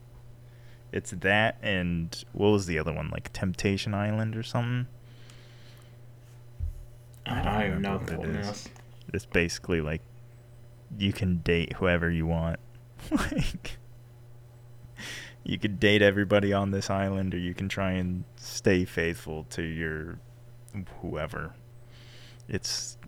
it's 0.92 1.10
that 1.10 1.56
and 1.60 2.24
what 2.30 2.50
was 2.50 2.66
the 2.66 2.78
other 2.78 2.92
one? 2.92 3.10
Like 3.10 3.32
Temptation 3.32 3.94
Island 3.94 4.36
or 4.36 4.44
something? 4.44 4.86
I 7.26 7.40
I 7.40 7.68
don't, 7.68 7.82
don't 7.82 8.08
know 8.08 8.16
what 8.16 8.28
it 8.28 8.36
is. 8.36 8.68
It's 9.12 9.26
basically 9.26 9.80
like 9.80 10.02
you 10.98 11.12
can 11.12 11.38
date 11.38 11.74
whoever 11.74 12.10
you 12.10 12.26
want. 12.26 12.58
like 13.10 13.78
you 15.44 15.58
could 15.58 15.80
date 15.80 16.02
everybody 16.02 16.52
on 16.52 16.70
this 16.70 16.90
island 16.90 17.34
or 17.34 17.38
you 17.38 17.54
can 17.54 17.68
try 17.68 17.92
and 17.92 18.24
stay 18.36 18.84
faithful 18.84 19.44
to 19.50 19.62
your 19.62 20.18
whoever. 21.00 21.54
It's 22.48 22.98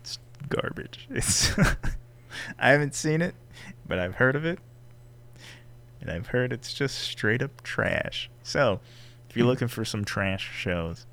it's 0.00 0.18
garbage. 0.48 1.08
It's 1.16 1.52
I 2.58 2.70
haven't 2.70 2.94
seen 2.94 3.22
it, 3.22 3.34
but 3.86 3.98
I've 3.98 4.16
heard 4.16 4.36
of 4.36 4.44
it. 4.44 4.58
And 6.00 6.10
I've 6.10 6.28
heard 6.28 6.52
it's 6.52 6.74
just 6.74 6.98
straight 6.98 7.42
up 7.42 7.62
trash. 7.62 8.30
So, 8.42 8.80
if 9.28 9.36
you're 9.36 9.46
looking 9.52 9.68
for 9.68 9.84
some 9.84 10.04
trash 10.04 10.50
shows, 10.54 11.06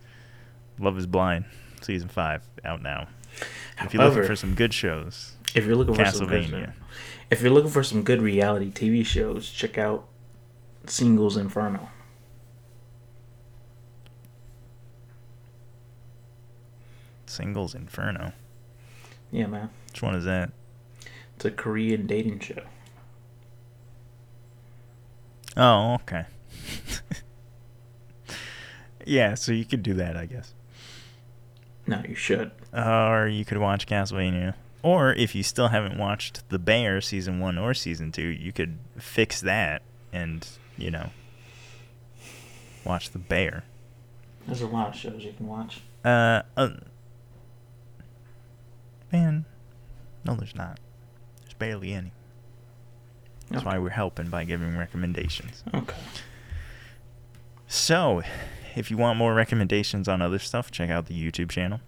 Love 0.77 0.97
is 0.97 1.07
Blind, 1.07 1.45
season 1.81 2.09
5 2.09 2.43
out 2.65 2.81
now. 2.81 3.07
If 3.81 3.93
you're 3.93 4.03
looking 4.03 4.23
for 4.23 4.35
some 4.35 4.55
good 4.55 4.73
shows, 4.73 5.33
if 5.55 5.65
you're 5.65 5.75
looking 5.75 5.95
for 5.95 6.05
some 6.05 6.27
good, 6.27 6.45
Castlevania. 6.45 6.73
if 7.29 7.41
you're 7.41 7.51
looking 7.51 7.71
for 7.71 7.83
some 7.83 8.03
good 8.03 8.21
reality 8.21 8.71
TV 8.71 9.05
shows, 9.05 9.49
check 9.49 9.77
out 9.77 10.07
Singles 10.85 11.37
Inferno. 11.37 11.89
Singles 17.25 17.73
Inferno. 17.73 18.33
Yeah, 19.31 19.47
man, 19.47 19.69
Which 19.91 20.01
one 20.01 20.15
is 20.15 20.25
that? 20.25 20.51
it's 21.35 21.45
a 21.45 21.51
Korean 21.51 22.05
dating 22.05 22.39
show. 22.39 22.61
Oh, 25.57 25.95
okay. 25.95 26.25
yeah, 29.05 29.33
so 29.35 29.51
you 29.51 29.65
could 29.65 29.81
do 29.83 29.93
that, 29.95 30.15
I 30.15 30.25
guess. 30.25 30.53
No, 31.87 32.01
you 32.07 32.15
should. 32.15 32.51
Or 32.73 33.27
you 33.27 33.45
could 33.45 33.57
watch 33.57 33.85
Castlevania. 33.87 34.55
Or 34.81 35.13
if 35.13 35.33
you 35.33 35.43
still 35.43 35.69
haven't 35.69 35.97
watched 35.97 36.47
The 36.49 36.59
Bear 36.59 36.99
season 36.99 37.39
one 37.39 37.57
or 37.57 37.73
season 37.73 38.11
two, 38.11 38.27
you 38.27 38.51
could 38.51 38.77
fix 38.97 39.39
that 39.41 39.81
and, 40.11 40.45
you 40.77 40.91
know, 40.91 41.11
watch 42.83 43.11
The 43.11 43.19
Bear. 43.19 43.63
There's 44.45 44.61
a 44.61 44.67
lot 44.67 44.89
of 44.89 44.95
shows 44.95 45.23
you 45.23 45.31
can 45.33 45.47
watch. 45.47 45.81
Uh, 46.03 46.41
uh 46.57 46.71
man, 49.11 49.45
no, 50.25 50.35
there's 50.35 50.55
not. 50.55 50.79
There's 51.41 51.53
barely 51.53 51.93
any. 51.93 52.11
That's 53.49 53.61
Okay. 53.61 53.71
why 53.75 53.77
we're 53.79 53.89
helping 53.91 54.29
by 54.29 54.43
giving 54.43 54.77
recommendations. 54.77 55.63
Okay. 55.73 55.95
So, 57.67 58.21
if 58.75 58.91
you 58.91 58.97
want 58.97 59.17
more 59.17 59.33
recommendations 59.33 60.07
on 60.07 60.21
other 60.21 60.39
stuff, 60.39 60.71
check 60.71 60.89
out 60.89 61.05
the 61.05 61.13
YouTube 61.13 61.49
channel. 61.49 61.79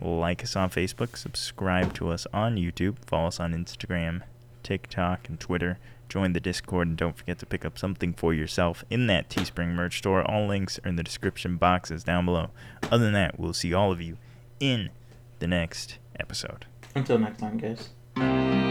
Like 0.00 0.42
us 0.42 0.56
on 0.56 0.70
Facebook, 0.70 1.16
subscribe 1.16 1.94
to 1.94 2.10
us 2.10 2.26
on 2.32 2.56
YouTube, 2.56 2.96
follow 3.04 3.28
us 3.28 3.40
on 3.40 3.52
Instagram, 3.52 4.22
TikTok, 4.62 5.28
and 5.28 5.38
Twitter. 5.38 5.78
Join 6.08 6.34
the 6.34 6.40
Discord, 6.40 6.88
and 6.88 6.96
don't 6.96 7.16
forget 7.16 7.38
to 7.38 7.46
pick 7.46 7.64
up 7.64 7.78
something 7.78 8.12
for 8.12 8.34
yourself 8.34 8.84
in 8.90 9.06
that 9.06 9.30
Teespring 9.30 9.74
merch 9.74 9.98
store. 9.98 10.22
All 10.22 10.46
links 10.46 10.78
are 10.84 10.88
in 10.88 10.96
the 10.96 11.02
description 11.02 11.56
boxes 11.56 12.04
down 12.04 12.26
below. 12.26 12.50
Other 12.90 13.04
than 13.04 13.14
that, 13.14 13.40
we'll 13.40 13.54
see 13.54 13.72
all 13.72 13.90
of 13.90 14.00
you 14.02 14.18
in 14.60 14.90
the 15.38 15.46
next 15.46 15.98
episode. 16.20 16.66
Until 16.94 17.18
next 17.18 17.38
time, 17.38 17.56
guys. 17.56 18.61